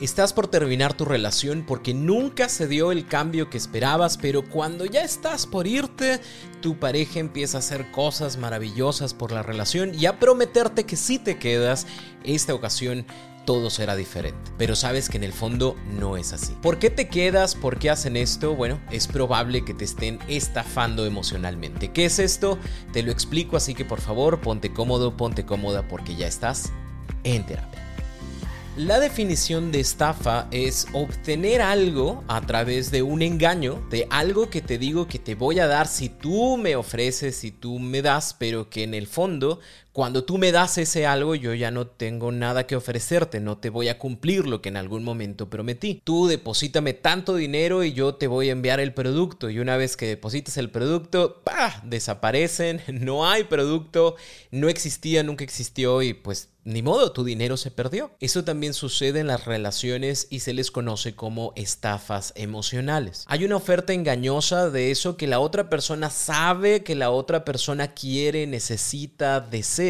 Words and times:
Estás 0.00 0.32
por 0.32 0.48
terminar 0.48 0.94
tu 0.94 1.04
relación 1.04 1.62
porque 1.66 1.92
nunca 1.92 2.48
se 2.48 2.66
dio 2.66 2.90
el 2.90 3.06
cambio 3.06 3.50
que 3.50 3.58
esperabas, 3.58 4.16
pero 4.16 4.42
cuando 4.48 4.86
ya 4.86 5.02
estás 5.02 5.46
por 5.46 5.66
irte, 5.66 6.20
tu 6.62 6.78
pareja 6.78 7.20
empieza 7.20 7.58
a 7.58 7.60
hacer 7.60 7.90
cosas 7.90 8.38
maravillosas 8.38 9.12
por 9.12 9.30
la 9.30 9.42
relación 9.42 9.94
y 9.94 10.06
a 10.06 10.18
prometerte 10.18 10.84
que 10.84 10.96
si 10.96 11.18
te 11.18 11.38
quedas, 11.38 11.86
esta 12.24 12.54
ocasión 12.54 13.04
todo 13.44 13.68
será 13.68 13.94
diferente. 13.94 14.50
Pero 14.56 14.74
sabes 14.74 15.10
que 15.10 15.18
en 15.18 15.24
el 15.24 15.34
fondo 15.34 15.76
no 15.98 16.16
es 16.16 16.32
así. 16.32 16.56
¿Por 16.62 16.78
qué 16.78 16.88
te 16.88 17.08
quedas? 17.08 17.54
¿Por 17.54 17.78
qué 17.78 17.90
hacen 17.90 18.16
esto? 18.16 18.54
Bueno, 18.54 18.80
es 18.90 19.06
probable 19.06 19.66
que 19.66 19.74
te 19.74 19.84
estén 19.84 20.18
estafando 20.28 21.04
emocionalmente. 21.04 21.92
¿Qué 21.92 22.06
es 22.06 22.18
esto? 22.18 22.58
Te 22.94 23.02
lo 23.02 23.12
explico, 23.12 23.58
así 23.58 23.74
que 23.74 23.84
por 23.84 24.00
favor 24.00 24.40
ponte 24.40 24.72
cómodo, 24.72 25.18
ponte 25.18 25.44
cómoda 25.44 25.86
porque 25.88 26.16
ya 26.16 26.26
estás 26.26 26.72
en 27.22 27.44
terapia. 27.44 27.89
La 28.86 28.98
definición 28.98 29.72
de 29.72 29.80
estafa 29.80 30.48
es 30.50 30.86
obtener 30.94 31.60
algo 31.60 32.24
a 32.28 32.40
través 32.40 32.90
de 32.90 33.02
un 33.02 33.20
engaño, 33.20 33.86
de 33.90 34.06
algo 34.08 34.48
que 34.48 34.62
te 34.62 34.78
digo 34.78 35.06
que 35.06 35.18
te 35.18 35.34
voy 35.34 35.58
a 35.58 35.66
dar 35.66 35.86
si 35.86 36.08
tú 36.08 36.56
me 36.56 36.76
ofreces, 36.76 37.36
si 37.36 37.50
tú 37.50 37.78
me 37.78 38.00
das, 38.00 38.34
pero 38.38 38.70
que 38.70 38.82
en 38.82 38.94
el 38.94 39.06
fondo 39.06 39.60
cuando 40.00 40.24
tú 40.24 40.38
me 40.38 40.50
das 40.50 40.78
ese 40.78 41.04
algo, 41.04 41.34
yo 41.34 41.52
ya 41.52 41.70
no 41.70 41.86
tengo 41.86 42.32
nada 42.32 42.66
que 42.66 42.74
ofrecerte, 42.74 43.38
no 43.38 43.58
te 43.58 43.68
voy 43.68 43.88
a 43.88 43.98
cumplir 43.98 44.46
lo 44.46 44.62
que 44.62 44.70
en 44.70 44.78
algún 44.78 45.04
momento 45.04 45.50
prometí. 45.50 46.00
Tú 46.04 46.26
deposítame 46.26 46.94
tanto 46.94 47.34
dinero 47.34 47.84
y 47.84 47.92
yo 47.92 48.14
te 48.14 48.26
voy 48.26 48.48
a 48.48 48.52
enviar 48.52 48.80
el 48.80 48.94
producto. 48.94 49.50
Y 49.50 49.58
una 49.58 49.76
vez 49.76 49.98
que 49.98 50.06
depositas 50.06 50.56
el 50.56 50.70
producto, 50.70 51.42
¡pah! 51.44 51.82
desaparecen, 51.84 52.80
no 52.88 53.28
hay 53.28 53.44
producto, 53.44 54.16
no 54.50 54.70
existía, 54.70 55.22
nunca 55.22 55.44
existió 55.44 56.00
y 56.00 56.14
pues 56.14 56.48
ni 56.62 56.82
modo, 56.82 57.12
tu 57.12 57.24
dinero 57.24 57.56
se 57.56 57.70
perdió. 57.70 58.10
Eso 58.20 58.44
también 58.44 58.74
sucede 58.74 59.20
en 59.20 59.28
las 59.28 59.46
relaciones 59.46 60.26
y 60.30 60.40
se 60.40 60.52
les 60.52 60.70
conoce 60.70 61.14
como 61.14 61.52
estafas 61.56 62.34
emocionales. 62.36 63.24
Hay 63.28 63.44
una 63.44 63.56
oferta 63.56 63.94
engañosa 63.94 64.68
de 64.68 64.90
eso 64.90 65.16
que 65.16 65.26
la 65.26 65.40
otra 65.40 65.70
persona 65.70 66.10
sabe 66.10 66.82
que 66.82 66.94
la 66.94 67.10
otra 67.10 67.46
persona 67.46 67.94
quiere, 67.94 68.46
necesita, 68.46 69.40
desea 69.40 69.89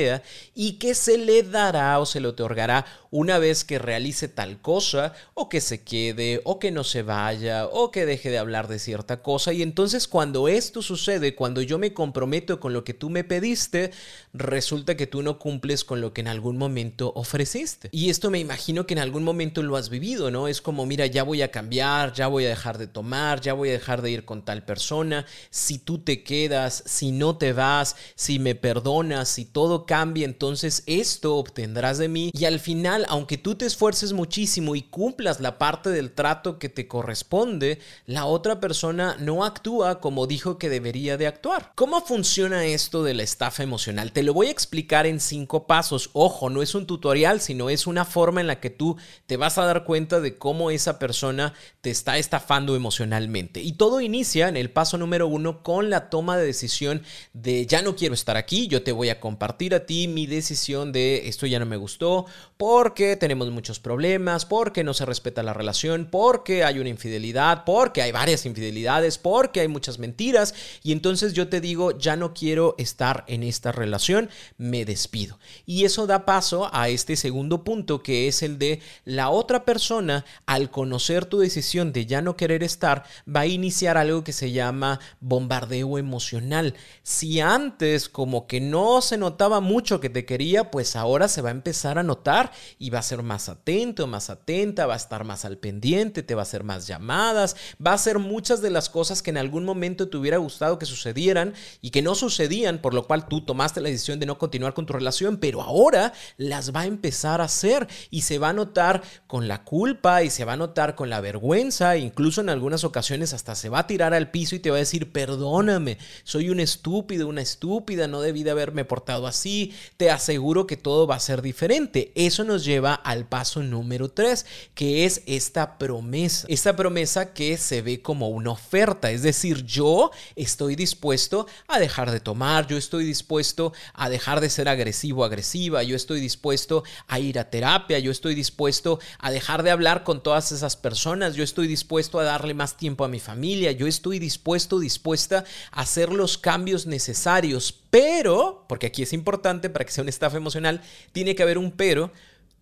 y 0.54 0.74
que 0.74 0.94
se 0.94 1.18
le 1.18 1.42
dará 1.42 1.98
o 1.98 2.06
se 2.06 2.20
le 2.20 2.28
otorgará 2.28 2.86
una 3.10 3.38
vez 3.38 3.64
que 3.64 3.78
realice 3.78 4.28
tal 4.28 4.60
cosa 4.60 5.14
o 5.34 5.48
que 5.48 5.60
se 5.60 5.82
quede 5.82 6.40
o 6.44 6.58
que 6.58 6.70
no 6.70 6.84
se 6.84 7.02
vaya 7.02 7.66
o 7.66 7.90
que 7.90 8.06
deje 8.06 8.30
de 8.30 8.38
hablar 8.38 8.68
de 8.68 8.78
cierta 8.78 9.22
cosa 9.22 9.52
y 9.52 9.62
entonces 9.62 10.06
cuando 10.06 10.48
esto 10.48 10.82
sucede, 10.82 11.34
cuando 11.34 11.62
yo 11.62 11.78
me 11.78 11.92
comprometo 11.92 12.60
con 12.60 12.72
lo 12.72 12.84
que 12.84 12.94
tú 12.94 13.10
me 13.10 13.24
pediste, 13.24 13.90
resulta 14.32 14.96
que 14.96 15.06
tú 15.06 15.22
no 15.22 15.38
cumples 15.38 15.84
con 15.84 16.00
lo 16.00 16.12
que 16.12 16.20
en 16.20 16.28
algún 16.28 16.56
momento 16.56 17.12
ofreciste. 17.14 17.88
Y 17.92 18.10
esto 18.10 18.30
me 18.30 18.38
imagino 18.38 18.86
que 18.86 18.94
en 18.94 19.00
algún 19.00 19.24
momento 19.24 19.62
lo 19.62 19.76
has 19.76 19.88
vivido, 19.88 20.30
¿no? 20.30 20.48
Es 20.48 20.60
como, 20.60 20.86
mira, 20.86 21.06
ya 21.06 21.22
voy 21.22 21.42
a 21.42 21.50
cambiar, 21.50 22.12
ya 22.12 22.28
voy 22.28 22.44
a 22.46 22.48
dejar 22.48 22.78
de 22.78 22.86
tomar, 22.86 23.40
ya 23.40 23.54
voy 23.54 23.70
a 23.70 23.72
dejar 23.72 24.02
de 24.02 24.10
ir 24.10 24.24
con 24.24 24.44
tal 24.44 24.64
persona, 24.64 25.26
si 25.50 25.78
tú 25.78 25.98
te 25.98 26.22
quedas, 26.22 26.82
si 26.86 27.12
no 27.12 27.36
te 27.36 27.52
vas, 27.52 27.96
si 28.14 28.38
me 28.38 28.54
perdonas, 28.54 29.28
si 29.28 29.44
todo 29.44 29.79
cambie, 29.86 30.24
entonces 30.24 30.82
esto 30.86 31.36
obtendrás 31.36 31.98
de 31.98 32.08
mí 32.08 32.30
y 32.32 32.44
al 32.44 32.60
final, 32.60 33.06
aunque 33.08 33.38
tú 33.38 33.54
te 33.54 33.66
esfuerces 33.66 34.12
muchísimo 34.12 34.76
y 34.76 34.82
cumplas 34.82 35.40
la 35.40 35.58
parte 35.58 35.90
del 35.90 36.12
trato 36.12 36.58
que 36.58 36.68
te 36.68 36.88
corresponde, 36.88 37.78
la 38.06 38.26
otra 38.26 38.60
persona 38.60 39.16
no 39.18 39.44
actúa 39.44 40.00
como 40.00 40.26
dijo 40.26 40.58
que 40.58 40.68
debería 40.68 41.16
de 41.16 41.26
actuar. 41.26 41.72
¿Cómo 41.74 42.00
funciona 42.00 42.64
esto 42.64 43.02
de 43.02 43.14
la 43.14 43.22
estafa 43.22 43.62
emocional? 43.62 44.12
Te 44.12 44.22
lo 44.22 44.34
voy 44.34 44.48
a 44.48 44.52
explicar 44.52 45.06
en 45.06 45.20
cinco 45.20 45.66
pasos. 45.66 46.10
Ojo, 46.12 46.50
no 46.50 46.62
es 46.62 46.74
un 46.74 46.86
tutorial, 46.86 47.40
sino 47.40 47.70
es 47.70 47.86
una 47.86 48.04
forma 48.04 48.40
en 48.40 48.46
la 48.46 48.60
que 48.60 48.70
tú 48.70 48.96
te 49.26 49.36
vas 49.36 49.58
a 49.58 49.64
dar 49.64 49.84
cuenta 49.84 50.20
de 50.20 50.36
cómo 50.36 50.70
esa 50.70 50.98
persona 50.98 51.54
te 51.80 51.90
está 51.90 52.18
estafando 52.18 52.76
emocionalmente. 52.76 53.60
Y 53.60 53.72
todo 53.72 54.00
inicia 54.00 54.48
en 54.48 54.56
el 54.56 54.70
paso 54.70 54.98
número 54.98 55.26
uno 55.26 55.62
con 55.62 55.90
la 55.90 56.10
toma 56.10 56.36
de 56.36 56.46
decisión 56.46 57.02
de 57.32 57.66
ya 57.66 57.82
no 57.82 57.96
quiero 57.96 58.14
estar 58.14 58.36
aquí, 58.36 58.68
yo 58.68 58.82
te 58.82 58.92
voy 58.92 59.08
a 59.08 59.20
compartir 59.20 59.69
a 59.74 59.86
ti 59.86 60.08
mi 60.08 60.26
decisión 60.26 60.92
de 60.92 61.28
esto 61.28 61.46
ya 61.46 61.58
no 61.58 61.66
me 61.66 61.76
gustó, 61.76 62.26
porque 62.56 63.16
tenemos 63.16 63.50
muchos 63.50 63.80
problemas, 63.80 64.44
porque 64.46 64.84
no 64.84 64.94
se 64.94 65.06
respeta 65.06 65.42
la 65.42 65.54
relación, 65.54 66.08
porque 66.10 66.64
hay 66.64 66.78
una 66.78 66.88
infidelidad, 66.88 67.64
porque 67.64 68.02
hay 68.02 68.12
varias 68.12 68.46
infidelidades, 68.46 69.18
porque 69.18 69.60
hay 69.60 69.68
muchas 69.68 69.98
mentiras, 69.98 70.54
y 70.82 70.92
entonces 70.92 71.32
yo 71.32 71.48
te 71.48 71.60
digo, 71.60 71.96
ya 71.98 72.16
no 72.16 72.34
quiero 72.34 72.74
estar 72.78 73.24
en 73.26 73.42
esta 73.42 73.72
relación, 73.72 74.30
me 74.58 74.84
despido. 74.84 75.38
Y 75.66 75.84
eso 75.84 76.06
da 76.06 76.24
paso 76.26 76.70
a 76.72 76.88
este 76.88 77.16
segundo 77.16 77.64
punto, 77.64 78.02
que 78.02 78.28
es 78.28 78.42
el 78.42 78.58
de 78.58 78.80
la 79.04 79.30
otra 79.30 79.64
persona, 79.64 80.24
al 80.46 80.70
conocer 80.70 81.24
tu 81.24 81.38
decisión 81.38 81.92
de 81.92 82.06
ya 82.06 82.22
no 82.22 82.36
querer 82.36 82.62
estar, 82.62 83.04
va 83.26 83.40
a 83.40 83.46
iniciar 83.46 83.96
algo 83.96 84.24
que 84.24 84.32
se 84.32 84.52
llama 84.52 85.00
bombardeo 85.20 85.98
emocional. 85.98 86.74
Si 87.02 87.40
antes 87.40 88.08
como 88.08 88.46
que 88.46 88.60
no 88.60 89.00
se 89.00 89.16
notaba 89.16 89.59
mucho 89.60 90.00
que 90.00 90.10
te 90.10 90.24
quería, 90.24 90.70
pues 90.70 90.96
ahora 90.96 91.28
se 91.28 91.42
va 91.42 91.48
a 91.48 91.52
empezar 91.52 91.98
a 91.98 92.02
notar 92.02 92.52
y 92.78 92.90
va 92.90 92.98
a 92.98 93.02
ser 93.02 93.22
más 93.22 93.48
atento, 93.48 94.06
más 94.06 94.30
atenta, 94.30 94.86
va 94.86 94.94
a 94.94 94.96
estar 94.96 95.24
más 95.24 95.44
al 95.44 95.58
pendiente, 95.58 96.22
te 96.22 96.34
va 96.34 96.42
a 96.42 96.44
hacer 96.44 96.64
más 96.64 96.86
llamadas, 96.86 97.56
va 97.84 97.92
a 97.92 97.94
hacer 97.94 98.18
muchas 98.18 98.62
de 98.62 98.70
las 98.70 98.88
cosas 98.88 99.22
que 99.22 99.30
en 99.30 99.38
algún 99.38 99.64
momento 99.64 100.08
te 100.08 100.16
hubiera 100.16 100.38
gustado 100.38 100.78
que 100.78 100.86
sucedieran 100.86 101.54
y 101.80 101.90
que 101.90 102.02
no 102.02 102.14
sucedían, 102.14 102.78
por 102.78 102.94
lo 102.94 103.06
cual 103.06 103.28
tú 103.28 103.44
tomaste 103.44 103.80
la 103.80 103.88
decisión 103.88 104.18
de 104.20 104.26
no 104.26 104.38
continuar 104.38 104.74
con 104.74 104.86
tu 104.86 104.92
relación, 104.92 105.38
pero 105.38 105.62
ahora 105.62 106.12
las 106.36 106.74
va 106.74 106.80
a 106.80 106.86
empezar 106.86 107.40
a 107.40 107.44
hacer 107.44 107.88
y 108.10 108.22
se 108.22 108.38
va 108.38 108.50
a 108.50 108.52
notar 108.52 109.02
con 109.26 109.48
la 109.48 109.64
culpa 109.64 110.22
y 110.22 110.30
se 110.30 110.44
va 110.44 110.54
a 110.54 110.56
notar 110.56 110.94
con 110.94 111.10
la 111.10 111.20
vergüenza, 111.20 111.96
incluso 111.96 112.40
en 112.40 112.48
algunas 112.48 112.84
ocasiones 112.84 113.32
hasta 113.32 113.54
se 113.54 113.68
va 113.68 113.80
a 113.80 113.86
tirar 113.86 114.14
al 114.14 114.30
piso 114.30 114.54
y 114.56 114.60
te 114.60 114.70
va 114.70 114.76
a 114.76 114.80
decir, 114.80 115.12
perdóname, 115.12 115.98
soy 116.24 116.50
un 116.50 116.60
estúpido, 116.60 117.28
una 117.28 117.42
estúpida, 117.42 118.06
no 118.06 118.20
debí 118.20 118.42
de 118.42 118.50
haberme 118.50 118.84
portado 118.84 119.26
así 119.26 119.49
te 119.96 120.10
aseguro 120.10 120.66
que 120.66 120.76
todo 120.76 121.06
va 121.06 121.16
a 121.16 121.20
ser 121.20 121.42
diferente. 121.42 122.12
Eso 122.14 122.44
nos 122.44 122.64
lleva 122.64 122.94
al 122.94 123.26
paso 123.26 123.62
número 123.62 124.10
3, 124.10 124.46
que 124.74 125.04
es 125.04 125.22
esta 125.26 125.78
promesa. 125.78 126.46
Esta 126.48 126.76
promesa 126.76 127.32
que 127.32 127.56
se 127.56 127.82
ve 127.82 128.02
como 128.02 128.28
una 128.28 128.52
oferta, 128.52 129.10
es 129.10 129.22
decir, 129.22 129.64
yo 129.64 130.10
estoy 130.36 130.76
dispuesto 130.76 131.46
a 131.68 131.78
dejar 131.78 132.10
de 132.10 132.20
tomar, 132.20 132.66
yo 132.66 132.76
estoy 132.76 133.04
dispuesto 133.04 133.72
a 133.94 134.08
dejar 134.08 134.40
de 134.40 134.50
ser 134.50 134.68
agresivo, 134.68 135.24
agresiva, 135.24 135.82
yo 135.82 135.96
estoy 135.96 136.20
dispuesto 136.20 136.84
a 137.06 137.18
ir 137.18 137.38
a 137.38 137.50
terapia, 137.50 137.98
yo 137.98 138.10
estoy 138.10 138.34
dispuesto 138.34 139.00
a 139.18 139.30
dejar 139.30 139.62
de 139.62 139.70
hablar 139.70 140.04
con 140.04 140.22
todas 140.22 140.52
esas 140.52 140.76
personas, 140.76 141.34
yo 141.34 141.44
estoy 141.44 141.66
dispuesto 141.66 142.18
a 142.18 142.24
darle 142.24 142.54
más 142.54 142.76
tiempo 142.76 143.04
a 143.04 143.08
mi 143.08 143.20
familia, 143.20 143.72
yo 143.72 143.86
estoy 143.86 144.18
dispuesto, 144.18 144.78
dispuesta 144.78 145.44
a 145.70 145.80
hacer 145.82 146.12
los 146.12 146.38
cambios 146.38 146.86
necesarios, 146.86 147.79
pero, 147.90 148.64
porque 148.68 148.86
aquí 148.86 149.02
es 149.02 149.12
importante 149.12 149.68
para 149.70 149.84
que 149.84 149.92
sea 149.92 150.02
una 150.02 150.10
estafa 150.10 150.36
emocional, 150.36 150.82
tiene 151.12 151.34
que 151.34 151.42
haber 151.42 151.58
un 151.58 151.72
pero, 151.72 152.12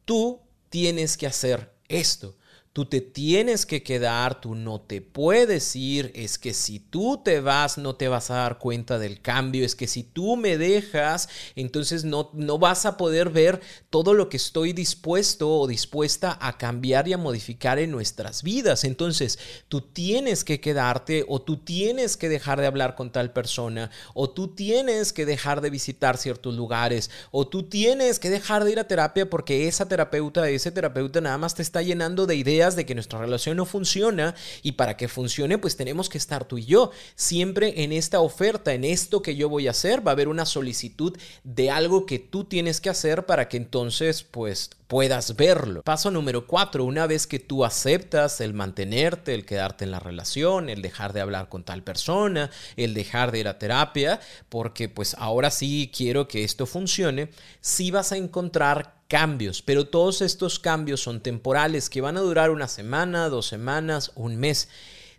tú 0.05 0.41
tienes 0.71 1.17
que 1.17 1.27
hacer 1.27 1.75
esto. 1.89 2.38
Tú 2.79 2.85
te 2.85 3.01
tienes 3.01 3.67
que 3.67 3.83
quedar, 3.83 4.41
tú 4.41 4.55
no 4.55 4.81
te 4.81 5.03
puedes 5.03 5.75
ir, 5.75 6.13
es 6.15 6.39
que 6.39 6.55
si 6.55 6.79
tú 6.79 7.21
te 7.25 7.41
vas 7.41 7.77
no 7.77 7.97
te 7.97 8.07
vas 8.07 8.31
a 8.31 8.37
dar 8.37 8.59
cuenta 8.59 9.01
del 9.01 9.21
cambio, 9.21 9.65
es 9.65 9.75
que 9.75 9.89
si 9.89 10.05
tú 10.05 10.37
me 10.37 10.57
dejas, 10.59 11.29
entonces 11.57 12.05
no, 12.05 12.31
no 12.35 12.61
vas 12.61 12.87
a 12.87 12.97
poder 12.97 13.31
ver 13.31 13.61
todo 13.91 14.15
lo 14.15 14.29
que 14.29 14.37
estoy 14.37 14.73
dispuesto 14.73 15.51
o 15.51 15.67
dispuesta 15.67 16.39
a 16.41 16.57
cambiar 16.57 17.09
y 17.09 17.15
a 17.15 17.19
modificar 17.19 17.81
en 17.81 17.91
nuestras 17.91 18.45
vidas. 18.45 18.85
Entonces 18.85 19.41
tú 19.67 19.81
tienes 19.81 20.45
que 20.45 20.61
quedarte 20.61 21.25
o 21.27 21.43
tú 21.43 21.57
tienes 21.57 22.17
que 22.17 22.29
dejar 22.29 22.61
de 22.61 22.69
hablar 22.69 22.95
con 22.95 23.11
tal 23.11 23.33
persona 23.33 23.91
o 24.15 24.31
tú 24.31 24.55
tienes 24.55 25.13
que 25.13 25.27
dejar 25.27 25.63
de 25.63 25.71
visitar 25.71 26.17
ciertos 26.17 26.55
lugares 26.55 27.11
o 27.33 27.45
tú 27.45 27.69
tienes 27.69 28.21
que 28.21 28.31
dejar 28.31 28.63
de 28.63 28.71
ir 28.71 28.79
a 28.79 28.87
terapia 28.87 29.29
porque 29.29 29.67
esa 29.67 29.89
terapeuta, 29.89 30.49
ese 30.49 30.71
terapeuta 30.71 31.21
nada 31.21 31.39
más 31.39 31.57
te 31.57 31.63
está 31.63 31.83
llenando 31.83 32.25
de 32.27 32.37
ideas 32.37 32.68
de 32.77 32.87
que 32.87 32.95
nuestra 32.95 33.19
relación 33.19 33.57
no 33.57 33.67
funciona 33.67 34.35
y 34.63 34.73
para 34.73 34.97
que 34.97 35.09
funcione 35.09 35.59
pues 35.59 35.77
tenemos 35.77 36.09
que 36.09 36.19
estar 36.19 36.45
tú 36.45 36.59
y 36.59 36.65
yo. 36.65 36.91
Siempre 37.15 37.85
en 37.85 37.93
esta 37.93 38.21
oferta, 38.21 38.75
en 38.75 38.85
esto 38.85 39.23
que 39.23 39.37
yo 39.37 39.49
voy 39.49 39.69
a 39.69 39.73
hacer, 39.73 40.07
va 40.07 40.13
a 40.13 40.15
haber 40.15 40.29
una 40.29 40.47
solicitud 40.47 41.17
de 41.45 41.71
algo 41.71 42.07
que 42.07 42.19
tú 42.19 42.45
tienes 42.45 42.81
que 42.81 42.91
hacer 42.91 43.27
para 43.27 43.49
que 43.49 43.57
entonces 43.57 44.23
pues 44.23 44.71
puedas 44.89 45.37
verlo. 45.37 45.83
Paso 45.83 46.11
número 46.11 46.47
cuatro, 46.47 46.85
una 46.85 47.07
vez 47.07 47.27
que 47.27 47.39
tú 47.39 47.65
aceptas 47.65 48.41
el 48.41 48.55
mantenerte, 48.55 49.35
el 49.35 49.45
quedarte 49.45 49.85
en 49.85 49.91
la 49.91 50.01
relación, 50.01 50.71
el 50.71 50.83
dejar 50.83 51.13
de 51.13 51.21
hablar 51.21 51.49
con 51.49 51.63
tal 51.63 51.83
persona, 51.83 52.51
el 52.77 52.95
dejar 52.95 53.31
de 53.31 53.41
ir 53.41 53.49
a 53.49 53.59
terapia, 53.59 54.19
porque 54.49 54.89
pues 54.89 55.15
ahora 55.19 55.51
sí 55.51 55.91
quiero 55.95 56.27
que 56.27 56.43
esto 56.43 56.65
funcione, 56.65 57.31
sí 57.61 57.91
vas 57.91 58.13
a 58.13 58.17
encontrar 58.17 58.98
cambios, 59.09 59.63
pero 59.63 59.87
todos 59.87 60.21
estos 60.21 60.59
cambios 60.59 61.01
son 61.01 61.21
temporales 61.21 61.89
que 61.89 62.03
van 62.03 62.19
a 62.19 62.21
durar 62.21 62.51
una 62.51 62.69
semana, 62.69 63.31
dos 63.31 63.47
semanas, 63.47 64.13
un 64.15 64.37
mes 64.37 64.69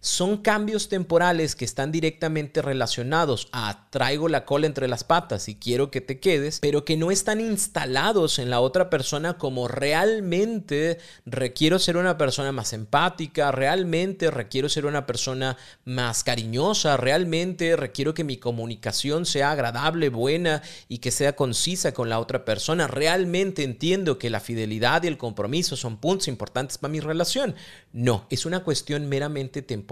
son 0.01 0.37
cambios 0.37 0.87
temporales 0.87 1.55
que 1.55 1.65
están 1.65 1.91
directamente 1.91 2.61
relacionados 2.61 3.49
a 3.51 3.87
traigo 3.89 4.29
la 4.29 4.45
cola 4.45 4.65
entre 4.65 4.87
las 4.87 5.03
patas 5.03 5.49
y 5.49 5.55
quiero 5.55 5.91
que 5.91 5.99
te 5.99 6.19
quedes, 6.19 6.59
pero 6.61 6.85
que 6.85 6.95
no 6.95 7.11
están 7.11 7.41
instalados 7.41 8.39
en 8.39 8.49
la 8.49 8.61
otra 8.61 8.89
persona 8.89 9.37
como 9.37 9.67
realmente 9.67 10.99
requiero 11.25 11.79
ser 11.79 11.97
una 11.97 12.17
persona 12.17 12.51
más 12.51 12.71
empática, 12.71 13.51
realmente 13.51 14.31
requiero 14.31 14.69
ser 14.69 14.85
una 14.85 15.05
persona 15.05 15.57
más 15.83 16.23
cariñosa, 16.23 16.95
realmente 16.95 17.75
requiero 17.75 18.13
que 18.13 18.23
mi 18.23 18.37
comunicación 18.37 19.25
sea 19.25 19.51
agradable, 19.51 20.09
buena 20.09 20.61
y 20.87 20.99
que 20.99 21.11
sea 21.11 21.35
concisa 21.35 21.93
con 21.93 22.09
la 22.09 22.19
otra 22.19 22.45
persona, 22.45 22.87
realmente 22.87 23.63
entiendo 23.63 24.17
que 24.17 24.29
la 24.29 24.39
fidelidad 24.39 25.03
y 25.03 25.07
el 25.07 25.17
compromiso 25.17 25.75
son 25.75 25.97
puntos 25.97 26.29
importantes 26.29 26.77
para 26.77 26.91
mi 26.91 27.01
relación. 27.01 27.55
No, 27.91 28.25
es 28.29 28.45
una 28.45 28.63
cuestión 28.63 29.09
meramente 29.09 29.61
temporal 29.61 29.88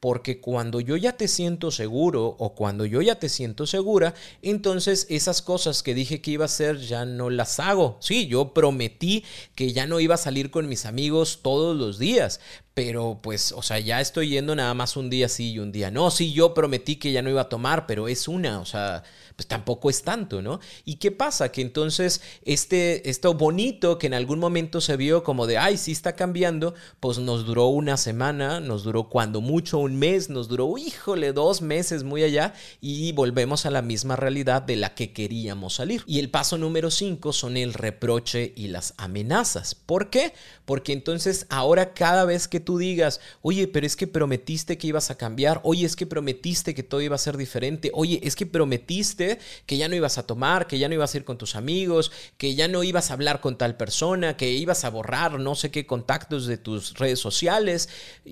porque 0.00 0.40
cuando 0.40 0.80
yo 0.80 0.96
ya 0.96 1.12
te 1.12 1.28
siento 1.28 1.70
seguro 1.70 2.36
o 2.38 2.54
cuando 2.54 2.84
yo 2.84 3.02
ya 3.02 3.18
te 3.18 3.28
siento 3.28 3.66
segura, 3.66 4.14
entonces 4.42 5.06
esas 5.10 5.42
cosas 5.42 5.82
que 5.82 5.94
dije 5.94 6.20
que 6.20 6.32
iba 6.32 6.44
a 6.44 6.46
hacer 6.46 6.78
ya 6.78 7.04
no 7.04 7.30
las 7.30 7.60
hago. 7.60 7.98
Sí, 8.00 8.26
yo 8.26 8.52
prometí 8.54 9.24
que 9.54 9.72
ya 9.72 9.86
no 9.86 10.00
iba 10.00 10.14
a 10.14 10.18
salir 10.18 10.50
con 10.50 10.68
mis 10.68 10.86
amigos 10.86 11.40
todos 11.42 11.76
los 11.76 11.98
días, 11.98 12.40
pero 12.74 13.18
pues, 13.20 13.50
o 13.50 13.62
sea, 13.62 13.80
ya 13.80 14.00
estoy 14.00 14.28
yendo 14.28 14.54
nada 14.54 14.72
más 14.72 14.96
un 14.96 15.10
día 15.10 15.28
sí 15.28 15.50
y 15.50 15.58
un 15.58 15.72
día 15.72 15.90
no. 15.90 16.12
Sí, 16.12 16.32
yo 16.32 16.54
prometí 16.54 16.94
que 16.94 17.10
ya 17.10 17.22
no 17.22 17.30
iba 17.30 17.40
a 17.40 17.48
tomar, 17.48 17.86
pero 17.86 18.06
es 18.06 18.28
una, 18.28 18.60
o 18.60 18.64
sea, 18.66 19.02
pues 19.34 19.48
tampoco 19.48 19.90
es 19.90 20.02
tanto, 20.02 20.42
¿no? 20.42 20.60
¿Y 20.84 20.96
qué 20.96 21.10
pasa? 21.10 21.50
Que 21.50 21.60
entonces 21.60 22.20
este, 22.44 23.10
esto 23.10 23.34
bonito 23.34 23.98
que 23.98 24.06
en 24.06 24.14
algún 24.14 24.38
momento 24.38 24.80
se 24.80 24.96
vio 24.96 25.24
como 25.24 25.46
de, 25.46 25.58
ay, 25.58 25.76
sí 25.76 25.90
está 25.90 26.14
cambiando, 26.14 26.74
pues 27.00 27.18
nos 27.18 27.46
duró 27.46 27.66
una 27.66 27.96
semana, 27.96 28.60
nos 28.60 28.84
duró 28.84 29.08
cuando 29.28 29.42
mucho 29.42 29.76
un 29.76 29.98
mes, 29.98 30.30
nos 30.30 30.48
duró, 30.48 30.78
híjole, 30.78 31.34
dos 31.34 31.60
meses 31.60 32.02
muy 32.02 32.22
allá 32.22 32.54
y 32.80 33.12
volvemos 33.12 33.66
a 33.66 33.70
la 33.70 33.82
misma 33.82 34.16
realidad 34.16 34.62
de 34.62 34.76
la 34.76 34.94
que 34.94 35.12
queríamos 35.12 35.74
salir. 35.74 36.02
Y 36.06 36.18
el 36.18 36.30
paso 36.30 36.56
número 36.56 36.90
cinco 36.90 37.34
son 37.34 37.58
el 37.58 37.74
reproche 37.74 38.54
y 38.56 38.68
las 38.68 38.94
amenazas. 38.96 39.74
¿Por 39.74 40.08
qué? 40.08 40.32
Porque 40.64 40.94
entonces 40.94 41.44
ahora 41.50 41.92
cada 41.92 42.24
vez 42.24 42.48
que 42.48 42.58
tú 42.58 42.78
digas, 42.78 43.20
oye, 43.42 43.68
pero 43.68 43.86
es 43.86 43.96
que 43.96 44.06
prometiste 44.06 44.78
que 44.78 44.86
ibas 44.86 45.10
a 45.10 45.18
cambiar, 45.18 45.60
oye, 45.62 45.84
es 45.84 45.94
que 45.94 46.06
prometiste 46.06 46.74
que 46.74 46.82
todo 46.82 47.02
iba 47.02 47.14
a 47.14 47.18
ser 47.18 47.36
diferente, 47.36 47.90
oye, 47.92 48.20
es 48.22 48.34
que 48.34 48.46
prometiste 48.46 49.40
que 49.66 49.76
ya 49.76 49.88
no 49.88 49.94
ibas 49.94 50.16
a 50.16 50.26
tomar, 50.26 50.66
que 50.66 50.78
ya 50.78 50.88
no 50.88 50.94
ibas 50.94 51.12
a 51.12 51.18
ir 51.18 51.24
con 51.26 51.36
tus 51.36 51.54
amigos, 51.54 52.12
que 52.38 52.54
ya 52.54 52.66
no 52.66 52.82
ibas 52.82 53.10
a 53.10 53.12
hablar 53.12 53.42
con 53.42 53.58
tal 53.58 53.76
persona, 53.76 54.38
que 54.38 54.52
ibas 54.52 54.86
a 54.86 54.88
borrar 54.88 55.38
no 55.38 55.54
sé 55.54 55.70
qué 55.70 55.84
contactos 55.84 56.46
de 56.46 56.56
tus 56.56 56.94
redes 56.94 57.18
sociales. 57.18 57.90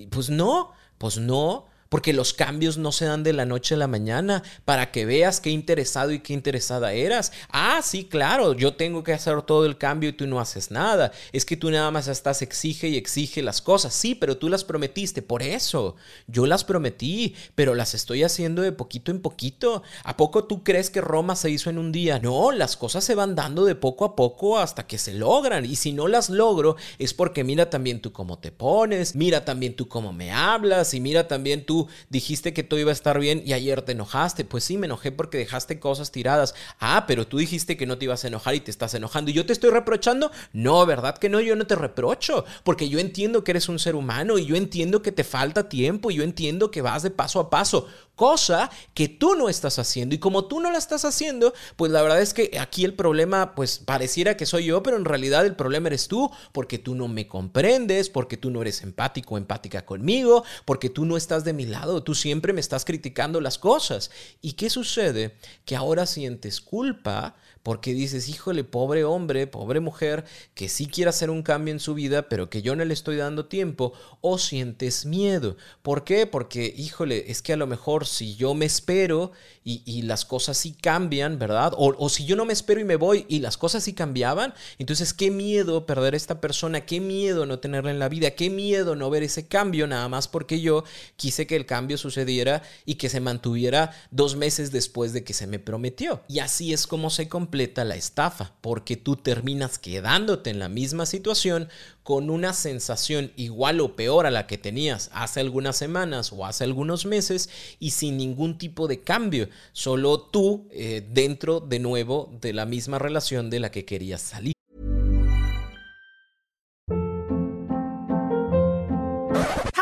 Pues 0.09 0.31
no, 0.31 0.71
pues 0.97 1.17
no. 1.17 1.67
Porque 1.89 2.13
los 2.13 2.33
cambios 2.33 2.77
no 2.77 2.91
se 2.91 3.05
dan 3.05 3.23
de 3.23 3.33
la 3.33 3.45
noche 3.45 3.75
a 3.75 3.77
la 3.77 3.87
mañana 3.87 4.43
para 4.65 4.91
que 4.91 5.05
veas 5.05 5.39
qué 5.39 5.49
interesado 5.49 6.11
y 6.11 6.19
qué 6.19 6.33
interesada 6.33 6.93
eras. 6.93 7.31
Ah, 7.49 7.81
sí, 7.83 8.05
claro, 8.05 8.53
yo 8.53 8.75
tengo 8.75 9.03
que 9.03 9.13
hacer 9.13 9.41
todo 9.43 9.65
el 9.65 9.77
cambio 9.77 10.09
y 10.09 10.13
tú 10.13 10.27
no 10.27 10.39
haces 10.39 10.71
nada. 10.71 11.11
Es 11.31 11.45
que 11.45 11.57
tú 11.57 11.69
nada 11.71 11.91
más 11.91 12.07
estás 12.07 12.41
exige 12.41 12.89
y 12.89 12.97
exige 12.97 13.41
las 13.41 13.61
cosas. 13.61 13.93
Sí, 13.93 14.15
pero 14.15 14.37
tú 14.37 14.49
las 14.49 14.63
prometiste. 14.63 15.21
Por 15.21 15.43
eso, 15.43 15.95
yo 16.27 16.45
las 16.45 16.63
prometí, 16.63 17.35
pero 17.55 17.75
las 17.75 17.93
estoy 17.93 18.23
haciendo 18.23 18.61
de 18.61 18.71
poquito 18.71 19.11
en 19.11 19.21
poquito. 19.21 19.83
¿A 20.03 20.17
poco 20.17 20.45
tú 20.45 20.63
crees 20.63 20.89
que 20.89 21.01
Roma 21.01 21.35
se 21.35 21.49
hizo 21.49 21.69
en 21.69 21.77
un 21.77 21.91
día? 21.91 22.19
No, 22.19 22.51
las 22.51 22.77
cosas 22.77 23.03
se 23.03 23.15
van 23.15 23.35
dando 23.35 23.65
de 23.65 23.75
poco 23.75 24.05
a 24.05 24.15
poco 24.15 24.57
hasta 24.57 24.87
que 24.87 24.97
se 24.97 25.13
logran. 25.13 25.65
Y 25.65 25.75
si 25.75 25.93
no 25.93 26.07
las 26.07 26.29
logro, 26.29 26.75
es 26.97 27.13
porque 27.13 27.43
mira 27.43 27.69
también 27.69 28.01
tú 28.01 28.11
cómo 28.11 28.39
te 28.39 28.51
pones, 28.51 29.15
mira 29.15 29.45
también 29.45 29.75
tú 29.75 29.87
cómo 29.87 30.13
me 30.13 30.31
hablas 30.31 30.93
y 30.93 30.99
mira 30.99 31.27
también 31.27 31.65
tú 31.65 31.76
dijiste 32.09 32.53
que 32.53 32.63
todo 32.63 32.79
iba 32.79 32.91
a 32.91 32.93
estar 32.93 33.19
bien 33.19 33.41
y 33.45 33.53
ayer 33.53 33.81
te 33.81 33.91
enojaste. 33.91 34.45
Pues 34.45 34.63
sí, 34.63 34.77
me 34.77 34.87
enojé 34.87 35.11
porque 35.11 35.37
dejaste 35.37 35.79
cosas 35.79 36.11
tiradas. 36.11 36.55
Ah, 36.79 37.05
pero 37.07 37.27
tú 37.27 37.37
dijiste 37.37 37.77
que 37.77 37.85
no 37.85 37.97
te 37.97 38.05
ibas 38.05 38.23
a 38.23 38.27
enojar 38.27 38.55
y 38.55 38.59
te 38.59 38.71
estás 38.71 38.93
enojando. 38.93 39.31
¿Y 39.31 39.33
yo 39.33 39.45
te 39.45 39.53
estoy 39.53 39.69
reprochando? 39.69 40.31
No, 40.53 40.85
¿verdad 40.85 41.17
que 41.17 41.29
no? 41.29 41.39
Yo 41.39 41.55
no 41.55 41.67
te 41.67 41.75
reprocho 41.75 42.45
porque 42.63 42.89
yo 42.89 42.99
entiendo 42.99 43.43
que 43.43 43.51
eres 43.51 43.69
un 43.69 43.79
ser 43.79 43.95
humano 43.95 44.37
y 44.37 44.45
yo 44.45 44.55
entiendo 44.55 45.01
que 45.01 45.11
te 45.11 45.23
falta 45.23 45.69
tiempo 45.69 46.11
y 46.11 46.15
yo 46.15 46.23
entiendo 46.23 46.71
que 46.71 46.81
vas 46.81 47.03
de 47.03 47.11
paso 47.11 47.39
a 47.39 47.49
paso 47.49 47.87
cosa 48.17 48.69
que 48.93 49.07
tú 49.07 49.35
no 49.35 49.47
estás 49.47 49.79
haciendo. 49.79 50.13
Y 50.13 50.17
como 50.17 50.45
tú 50.45 50.59
no 50.59 50.69
la 50.69 50.77
estás 50.77 51.05
haciendo, 51.05 51.53
pues 51.77 51.91
la 51.93 52.01
verdad 52.01 52.21
es 52.21 52.33
que 52.33 52.57
aquí 52.59 52.83
el 52.83 52.95
problema, 52.95 53.55
pues 53.55 53.77
pareciera 53.77 54.35
que 54.35 54.45
soy 54.45 54.65
yo, 54.65 54.83
pero 54.83 54.97
en 54.97 55.05
realidad 55.05 55.45
el 55.45 55.55
problema 55.55 55.87
eres 55.87 56.09
tú, 56.09 56.29
porque 56.51 56.79
tú 56.79 56.95
no 56.95 57.07
me 57.07 57.27
comprendes, 57.27 58.09
porque 58.09 58.35
tú 58.35 58.49
no 58.51 58.61
eres 58.61 58.81
empático 58.81 59.35
o 59.35 59.37
empática 59.37 59.85
conmigo, 59.85 60.43
porque 60.65 60.89
tú 60.89 61.05
no 61.05 61.15
estás 61.15 61.45
de 61.45 61.53
mi 61.53 61.65
lado, 61.65 62.03
tú 62.03 62.15
siempre 62.15 62.51
me 62.51 62.59
estás 62.59 62.83
criticando 62.83 63.39
las 63.39 63.57
cosas. 63.57 64.11
¿Y 64.41 64.53
qué 64.53 64.69
sucede? 64.69 65.37
Que 65.63 65.75
ahora 65.75 66.05
sientes 66.05 66.59
culpa 66.59 67.35
porque 67.63 67.93
dices, 67.93 68.29
híjole, 68.29 68.63
pobre 68.63 69.03
hombre, 69.03 69.47
pobre 69.47 69.79
mujer, 69.79 70.25
que 70.53 70.69
sí 70.69 70.87
quiere 70.87 71.09
hacer 71.09 71.29
un 71.29 71.43
cambio 71.43 71.73
en 71.73 71.79
su 71.79 71.93
vida, 71.93 72.29
pero 72.29 72.49
que 72.49 72.61
yo 72.61 72.75
no 72.75 72.85
le 72.85 72.93
estoy 72.93 73.17
dando 73.17 73.45
tiempo, 73.45 73.93
o 74.21 74.37
sientes 74.37 75.05
miedo. 75.05 75.57
¿Por 75.81 76.03
qué? 76.03 76.25
Porque, 76.25 76.73
híjole, 76.75 77.31
es 77.31 77.41
que 77.41 77.53
a 77.53 77.57
lo 77.57 77.67
mejor 77.67 78.05
si 78.05 78.35
yo 78.35 78.53
me 78.53 78.65
espero 78.65 79.31
y, 79.63 80.03
las 80.03 80.23
cosas 80.23 80.57
sí 80.57 80.71
cambian, 80.71 81.39
¿verdad? 81.39 81.73
O, 81.75 81.93
o, 81.97 82.07
si 82.07 82.25
yo 82.25 82.37
no 82.37 82.45
me 82.45 82.53
espero 82.53 82.79
y 82.79 82.85
me 82.85 82.95
voy 82.95 83.25
y 83.27 83.39
las 83.39 83.57
cosas 83.57 83.83
sí 83.83 83.91
cambiaban, 83.91 84.53
entonces 84.77 85.13
qué 85.13 85.29
miedo 85.29 85.85
perder 85.85 86.13
a 86.13 86.17
esta 86.17 86.39
persona, 86.39 86.85
qué 86.85 87.01
miedo 87.01 87.45
no 87.45 87.59
tenerla 87.59 87.91
en 87.91 87.99
la 87.99 88.07
vida, 88.07 88.31
qué 88.31 88.49
miedo 88.49 88.95
no 88.95 89.09
ver 89.09 89.23
ese 89.23 89.47
cambio 89.47 89.85
nada 89.85 90.07
más 90.07 90.29
porque 90.29 90.61
yo 90.61 90.85
quise 91.17 91.47
que 91.47 91.57
el 91.57 91.65
cambio 91.65 91.97
sucediera 91.97 92.63
y 92.85 92.95
que 92.95 93.09
se 93.09 93.19
mantuviera 93.19 93.91
dos 94.09 94.37
meses 94.37 94.71
después 94.71 95.11
de 95.11 95.25
que 95.25 95.33
se 95.33 95.47
me 95.47 95.59
prometió. 95.59 96.21
Y 96.29 96.39
así 96.39 96.71
es 96.71 96.87
como 96.87 97.09
se 97.09 97.27
completa 97.47 97.85
la 97.85 97.95
estafa, 97.95 98.51
porque 98.59 98.97
tú 98.97 99.15
terminas 99.15 99.79
quedándote 99.79 100.49
en 100.49 100.59
la 100.59 100.67
misma 100.67 101.05
situación 101.05 101.69
con 102.03 102.29
una 102.29 102.51
sensación 102.51 103.31
igual 103.37 103.79
o 103.79 103.95
peor 103.95 104.25
a 104.25 104.31
la 104.31 104.47
que 104.47 104.57
tenías 104.57 105.09
hace 105.13 105.39
algunas 105.39 105.77
semanas 105.77 106.33
o 106.33 106.45
hace 106.45 106.65
algunos 106.65 107.05
meses 107.05 107.49
y 107.79 107.91
sin 107.91 108.17
ningún 108.17 108.57
tipo 108.57 108.89
de 108.89 108.99
cambio 108.99 109.47
solo 109.71 110.19
tú 110.19 110.67
eh, 110.71 111.07
dentro 111.09 111.61
de 111.61 111.79
nuevo 111.79 112.37
de 112.41 112.51
la 112.51 112.65
misma 112.65 112.99
relación 112.99 113.49
de 113.49 113.61
la 113.61 113.71
que 113.71 113.85
querías 113.85 114.21
salir. 114.21 114.53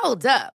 Hold 0.04 0.28
up. 0.28 0.55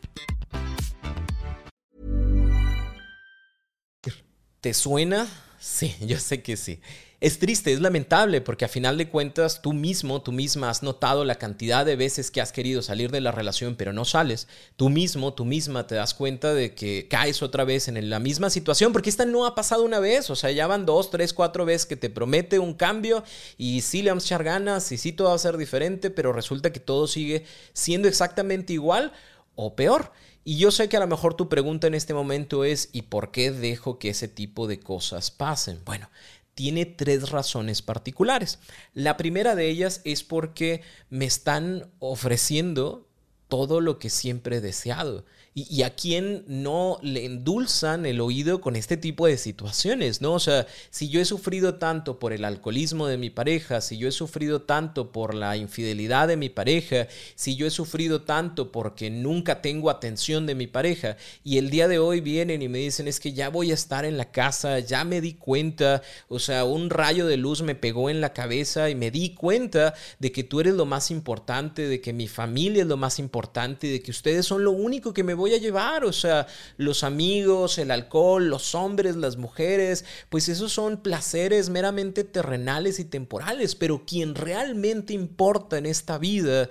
¿Te 4.61 4.75
suena? 4.75 5.27
Sí, 5.59 5.95
yo 6.01 6.19
sé 6.19 6.43
que 6.43 6.55
sí. 6.55 6.79
Es 7.19 7.37
triste, 7.37 7.71
es 7.73 7.81
lamentable, 7.81 8.41
porque 8.41 8.65
a 8.65 8.67
final 8.67 8.97
de 8.97 9.09
cuentas 9.09 9.61
tú 9.61 9.73
mismo, 9.73 10.21
tú 10.23 10.31
misma 10.31 10.71
has 10.71 10.81
notado 10.81 11.23
la 11.23 11.35
cantidad 11.35 11.85
de 11.85 11.95
veces 11.95 12.31
que 12.31 12.41
has 12.41 12.51
querido 12.51 12.81
salir 12.81 13.11
de 13.11 13.21
la 13.21 13.31
relación, 13.31 13.75
pero 13.75 13.91
no 13.93 14.05
sales. 14.05 14.47
Tú 14.75 14.89
mismo, 14.89 15.33
tú 15.33 15.45
misma 15.45 15.85
te 15.85 15.95
das 15.95 16.15
cuenta 16.15 16.53
de 16.53 16.73
que 16.73 17.07
caes 17.07 17.41
otra 17.43 17.63
vez 17.63 17.87
en 17.87 18.09
la 18.09 18.19
misma 18.19 18.51
situación, 18.51 18.91
porque 18.91 19.09
esta 19.09 19.25
no 19.25 19.45
ha 19.45 19.53
pasado 19.53 19.83
una 19.83 19.99
vez, 19.99 20.31
o 20.31 20.35
sea, 20.35 20.51
ya 20.51 20.65
van 20.65 20.85
dos, 20.85 21.09
tres, 21.11 21.33
cuatro 21.33 21.65
veces 21.65 21.87
que 21.87 21.95
te 21.95 22.11
promete 22.11 22.57
un 22.57 22.73
cambio 22.73 23.23
y 23.57 23.81
sí 23.81 24.01
le 24.01 24.11
vamos 24.11 24.23
a 24.23 24.27
echar 24.27 24.43
ganas 24.43 24.91
y 24.91 24.97
sí 24.97 25.11
todo 25.11 25.29
va 25.29 25.35
a 25.35 25.39
ser 25.39 25.57
diferente, 25.57 26.09
pero 26.09 26.33
resulta 26.33 26.71
que 26.71 26.79
todo 26.79 27.07
sigue 27.07 27.45
siendo 27.73 28.07
exactamente 28.07 28.73
igual 28.73 29.11
o 29.55 29.75
peor. 29.75 30.11
Y 30.43 30.57
yo 30.57 30.71
sé 30.71 30.89
que 30.89 30.97
a 30.97 31.01
lo 31.01 31.07
mejor 31.07 31.35
tu 31.35 31.49
pregunta 31.49 31.87
en 31.87 31.93
este 31.93 32.13
momento 32.13 32.63
es 32.63 32.89
¿y 32.93 33.03
por 33.03 33.31
qué 33.31 33.51
dejo 33.51 33.99
que 33.99 34.09
ese 34.09 34.27
tipo 34.27 34.67
de 34.67 34.79
cosas 34.79 35.29
pasen? 35.29 35.79
Bueno, 35.85 36.09
tiene 36.55 36.85
tres 36.85 37.29
razones 37.29 37.81
particulares. 37.81 38.59
La 38.93 39.17
primera 39.17 39.55
de 39.55 39.69
ellas 39.69 40.01
es 40.03 40.23
porque 40.23 40.81
me 41.09 41.25
están 41.25 41.91
ofreciendo 41.99 43.07
todo 43.47 43.81
lo 43.81 43.99
que 43.99 44.09
siempre 44.09 44.57
he 44.57 44.61
deseado. 44.61 45.25
Y, 45.53 45.83
a 45.83 45.89
quién 45.95 46.45
no 46.47 46.97
le 47.01 47.25
endulzan 47.25 48.05
el 48.05 48.21
oído 48.21 48.61
con 48.61 48.77
este 48.77 48.95
tipo 48.95 49.27
de 49.27 49.37
situaciones, 49.37 50.21
¿no? 50.21 50.31
O 50.31 50.39
sea, 50.39 50.65
si 50.91 51.09
yo 51.09 51.19
he 51.19 51.25
sufrido 51.25 51.75
tanto 51.75 52.19
por 52.19 52.31
el 52.31 52.45
alcoholismo 52.45 53.05
de 53.07 53.17
mi 53.17 53.29
pareja, 53.29 53.81
si 53.81 53.97
yo 53.97 54.07
he 54.07 54.13
sufrido 54.13 54.61
tanto 54.61 55.11
por 55.11 55.33
la 55.33 55.57
infidelidad 55.57 56.29
de 56.29 56.37
mi 56.37 56.47
pareja, 56.47 57.09
si 57.35 57.57
yo 57.57 57.67
he 57.67 57.69
sufrido 57.69 58.21
tanto 58.21 58.71
porque 58.71 59.09
nunca 59.09 59.61
tengo 59.61 59.89
atención 59.89 60.45
de 60.45 60.55
mi 60.55 60.67
pareja, 60.67 61.17
y 61.43 61.57
el 61.57 61.69
día 61.69 61.89
de 61.89 61.99
hoy 61.99 62.21
vienen 62.21 62.61
y 62.61 62.69
me 62.69 62.77
dicen 62.77 63.09
es 63.09 63.19
que 63.19 63.33
ya 63.33 63.49
voy 63.49 63.71
a 63.71 63.73
estar 63.73 64.05
en 64.05 64.15
la 64.15 64.31
casa, 64.31 64.79
ya 64.79 65.03
me 65.03 65.19
di 65.19 65.33
cuenta, 65.33 66.01
o 66.29 66.39
sea, 66.39 66.63
un 66.63 66.89
rayo 66.89 67.27
de 67.27 67.35
luz 67.35 67.61
me 67.61 67.75
pegó 67.75 68.09
en 68.09 68.21
la 68.21 68.31
cabeza 68.31 68.89
y 68.89 68.95
me 68.95 69.11
di 69.11 69.33
cuenta 69.33 69.95
de 70.19 70.31
que 70.31 70.45
tú 70.45 70.61
eres 70.61 70.75
lo 70.75 70.85
más 70.85 71.11
importante, 71.11 71.89
de 71.89 71.99
que 71.99 72.13
mi 72.13 72.29
familia 72.29 72.83
es 72.83 72.87
lo 72.87 72.95
más 72.95 73.19
importante, 73.19 73.87
de 73.87 74.01
que 74.01 74.11
ustedes 74.11 74.45
son 74.45 74.63
lo 74.63 74.71
único 74.71 75.13
que 75.13 75.25
me 75.25 75.40
voy 75.41 75.53
a 75.53 75.57
llevar? 75.57 76.05
O 76.05 76.13
sea, 76.13 76.47
los 76.77 77.03
amigos, 77.03 77.77
el 77.77 77.91
alcohol, 77.91 78.47
los 78.47 78.73
hombres, 78.75 79.15
las 79.17 79.35
mujeres, 79.35 80.05
pues 80.29 80.47
esos 80.47 80.71
son 80.71 81.01
placeres 81.01 81.69
meramente 81.69 82.23
terrenales 82.23 82.99
y 82.99 83.05
temporales, 83.05 83.75
pero 83.75 84.05
quien 84.05 84.35
realmente 84.35 85.13
importa 85.13 85.77
en 85.77 85.85
esta 85.85 86.17
vida 86.17 86.69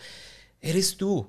eres 0.63 0.97
tú. 0.97 1.29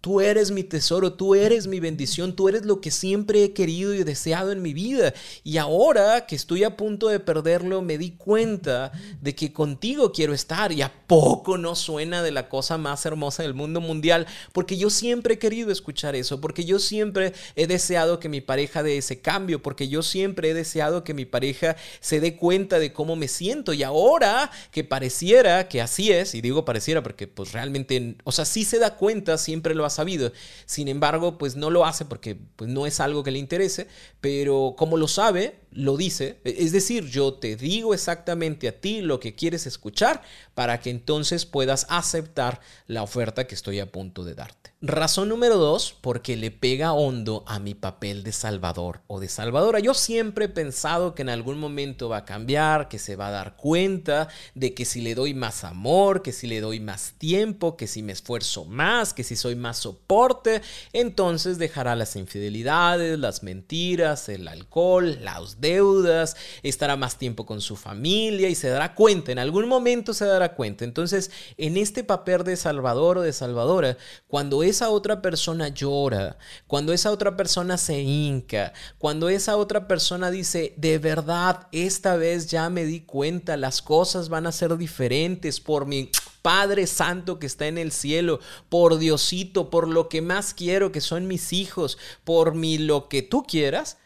Tú 0.00 0.20
eres 0.20 0.52
mi 0.52 0.62
tesoro, 0.62 1.14
tú 1.14 1.34
eres 1.34 1.66
mi 1.66 1.80
bendición, 1.80 2.36
tú 2.36 2.48
eres 2.48 2.64
lo 2.64 2.80
que 2.80 2.92
siempre 2.92 3.42
he 3.42 3.52
querido 3.52 3.94
y 3.94 4.04
deseado 4.04 4.52
en 4.52 4.62
mi 4.62 4.72
vida. 4.72 5.12
Y 5.42 5.56
ahora 5.56 6.24
que 6.26 6.36
estoy 6.36 6.62
a 6.62 6.76
punto 6.76 7.08
de 7.08 7.18
perderlo, 7.18 7.82
me 7.82 7.98
di 7.98 8.12
cuenta 8.12 8.92
de 9.20 9.34
que 9.34 9.52
contigo 9.52 10.12
quiero 10.12 10.34
estar. 10.34 10.70
Y 10.70 10.82
a 10.82 10.92
poco 11.08 11.58
no 11.58 11.74
suena 11.74 12.22
de 12.22 12.30
la 12.30 12.48
cosa 12.48 12.78
más 12.78 13.04
hermosa 13.06 13.42
del 13.42 13.54
mundo 13.54 13.80
mundial, 13.80 14.26
porque 14.52 14.76
yo 14.76 14.88
siempre 14.88 15.34
he 15.34 15.38
querido 15.38 15.72
escuchar 15.72 16.14
eso, 16.14 16.40
porque 16.40 16.64
yo 16.64 16.78
siempre 16.78 17.32
he 17.56 17.66
deseado 17.66 18.20
que 18.20 18.28
mi 18.28 18.40
pareja 18.40 18.84
dé 18.84 18.98
ese 18.98 19.20
cambio, 19.20 19.62
porque 19.62 19.88
yo 19.88 20.02
siempre 20.02 20.50
he 20.50 20.54
deseado 20.54 21.02
que 21.02 21.14
mi 21.14 21.24
pareja 21.24 21.76
se 22.00 22.20
dé 22.20 22.36
cuenta 22.36 22.78
de 22.78 22.92
cómo 22.92 23.16
me 23.16 23.26
siento. 23.26 23.72
Y 23.72 23.82
ahora 23.82 24.50
que 24.70 24.84
pareciera 24.84 25.66
que 25.66 25.80
así 25.80 26.12
es, 26.12 26.36
y 26.36 26.40
digo 26.40 26.64
pareciera 26.64 27.02
porque 27.02 27.26
pues 27.26 27.52
realmente, 27.52 28.16
o 28.22 28.30
sea, 28.30 28.44
sí 28.44 28.64
se 28.64 28.78
da 28.78 28.96
cuenta, 28.96 29.38
siempre 29.38 29.74
lo 29.74 29.87
sabido. 29.90 30.32
Sin 30.66 30.88
embargo, 30.88 31.38
pues 31.38 31.56
no 31.56 31.70
lo 31.70 31.86
hace 31.86 32.04
porque 32.04 32.36
pues, 32.56 32.70
no 32.70 32.86
es 32.86 33.00
algo 33.00 33.22
que 33.22 33.30
le 33.30 33.38
interese, 33.38 33.88
pero 34.20 34.74
como 34.76 34.96
lo 34.96 35.08
sabe, 35.08 35.60
lo 35.72 35.96
dice. 35.96 36.40
E, 36.44 36.56
es 36.58 36.72
decir, 36.72 37.06
yo 37.06 37.34
te 37.34 37.56
digo 37.56 37.94
exactamente 37.94 38.68
a 38.68 38.80
ti 38.80 39.00
lo 39.00 39.20
que 39.20 39.34
quieres 39.34 39.66
escuchar 39.66 40.22
para 40.54 40.80
que 40.80 40.90
entonces 40.90 41.46
puedas 41.46 41.86
aceptar 41.88 42.60
la 42.86 43.02
oferta 43.02 43.46
que 43.46 43.54
estoy 43.54 43.80
a 43.80 43.90
punto 43.90 44.24
de 44.24 44.34
darte. 44.34 44.72
Razón 44.80 45.28
número 45.28 45.56
dos, 45.56 45.92
porque 46.00 46.36
le 46.36 46.52
pega 46.52 46.92
hondo 46.92 47.42
a 47.48 47.58
mi 47.58 47.74
papel 47.74 48.22
de 48.22 48.30
salvador 48.30 49.00
o 49.08 49.18
de 49.18 49.28
salvadora. 49.28 49.80
Yo 49.80 49.92
siempre 49.92 50.44
he 50.44 50.48
pensado 50.48 51.16
que 51.16 51.22
en 51.22 51.30
algún 51.30 51.58
momento 51.58 52.08
va 52.08 52.18
a 52.18 52.24
cambiar, 52.24 52.88
que 52.88 53.00
se 53.00 53.16
va 53.16 53.28
a 53.28 53.32
dar 53.32 53.56
cuenta 53.56 54.28
de 54.54 54.74
que 54.74 54.84
si 54.84 55.00
le 55.00 55.16
doy 55.16 55.34
más 55.34 55.64
amor, 55.64 56.22
que 56.22 56.30
si 56.30 56.46
le 56.46 56.60
doy 56.60 56.78
más 56.78 57.14
tiempo, 57.18 57.76
que 57.76 57.88
si 57.88 58.04
me 58.04 58.12
esfuerzo 58.12 58.66
más, 58.66 59.12
que 59.14 59.24
si 59.24 59.34
soy 59.34 59.56
más 59.56 59.78
soporte, 59.78 60.62
entonces 60.92 61.58
dejará 61.58 61.96
las 61.96 62.14
infidelidades, 62.14 63.18
las 63.18 63.42
mentiras, 63.42 64.28
el 64.28 64.46
alcohol, 64.46 65.18
las 65.22 65.57
deudas, 65.60 66.36
estará 66.62 66.96
más 66.96 67.16
tiempo 67.16 67.46
con 67.46 67.60
su 67.60 67.76
familia 67.76 68.48
y 68.48 68.54
se 68.54 68.68
dará 68.68 68.94
cuenta, 68.94 69.32
en 69.32 69.38
algún 69.38 69.68
momento 69.68 70.14
se 70.14 70.24
dará 70.24 70.54
cuenta. 70.54 70.84
Entonces, 70.84 71.30
en 71.56 71.76
este 71.76 72.04
papel 72.04 72.44
de 72.44 72.56
salvador 72.56 73.18
o 73.18 73.22
de 73.22 73.32
salvadora, 73.32 73.96
cuando 74.26 74.62
esa 74.62 74.90
otra 74.90 75.22
persona 75.22 75.68
llora, 75.68 76.38
cuando 76.66 76.92
esa 76.92 77.10
otra 77.10 77.36
persona 77.36 77.78
se 77.78 78.00
hinca, 78.00 78.72
cuando 78.98 79.28
esa 79.28 79.56
otra 79.56 79.88
persona 79.88 80.30
dice, 80.30 80.74
de 80.76 80.98
verdad, 80.98 81.68
esta 81.72 82.16
vez 82.16 82.48
ya 82.48 82.68
me 82.70 82.84
di 82.84 83.00
cuenta, 83.00 83.56
las 83.56 83.82
cosas 83.82 84.28
van 84.28 84.46
a 84.46 84.52
ser 84.52 84.76
diferentes 84.76 85.60
por 85.60 85.86
mi 85.86 86.10
Padre 86.42 86.86
Santo 86.86 87.38
que 87.38 87.46
está 87.46 87.66
en 87.66 87.78
el 87.78 87.92
cielo, 87.92 88.40
por 88.68 88.98
Diosito, 88.98 89.70
por 89.70 89.88
lo 89.88 90.08
que 90.08 90.22
más 90.22 90.54
quiero 90.54 90.92
que 90.92 91.00
son 91.00 91.26
mis 91.26 91.52
hijos, 91.52 91.98
por 92.24 92.54
mi 92.54 92.78
lo 92.78 93.08
que 93.08 93.22
tú 93.22 93.42
quieras, 93.42 93.98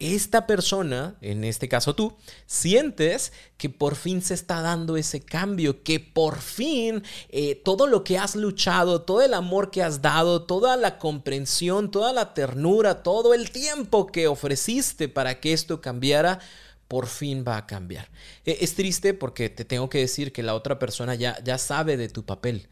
esta 0.00 0.46
persona, 0.46 1.16
en 1.20 1.44
este 1.44 1.68
caso 1.68 1.94
tú, 1.94 2.16
sientes 2.46 3.32
que 3.58 3.68
por 3.68 3.94
fin 3.94 4.22
se 4.22 4.34
está 4.34 4.62
dando 4.62 4.96
ese 4.96 5.20
cambio, 5.20 5.82
que 5.82 6.00
por 6.00 6.40
fin 6.40 7.04
eh, 7.28 7.54
todo 7.54 7.86
lo 7.86 8.02
que 8.02 8.18
has 8.18 8.34
luchado, 8.34 9.02
todo 9.02 9.20
el 9.20 9.34
amor 9.34 9.70
que 9.70 9.82
has 9.82 10.00
dado, 10.00 10.42
toda 10.44 10.78
la 10.78 10.98
comprensión, 10.98 11.90
toda 11.90 12.14
la 12.14 12.32
ternura, 12.32 13.02
todo 13.02 13.34
el 13.34 13.50
tiempo 13.50 14.06
que 14.06 14.26
ofreciste 14.26 15.08
para 15.08 15.38
que 15.38 15.52
esto 15.52 15.82
cambiara, 15.82 16.40
por 16.88 17.06
fin 17.06 17.44
va 17.46 17.58
a 17.58 17.66
cambiar. 17.66 18.08
E, 18.46 18.58
es 18.62 18.74
triste 18.74 19.12
porque 19.12 19.50
te 19.50 19.66
tengo 19.66 19.90
que 19.90 19.98
decir 19.98 20.32
que 20.32 20.42
la 20.42 20.54
otra 20.54 20.78
persona 20.78 21.14
ya, 21.14 21.38
ya 21.44 21.58
sabe 21.58 21.98
de 21.98 22.08
tu 22.08 22.24
papel 22.24 22.68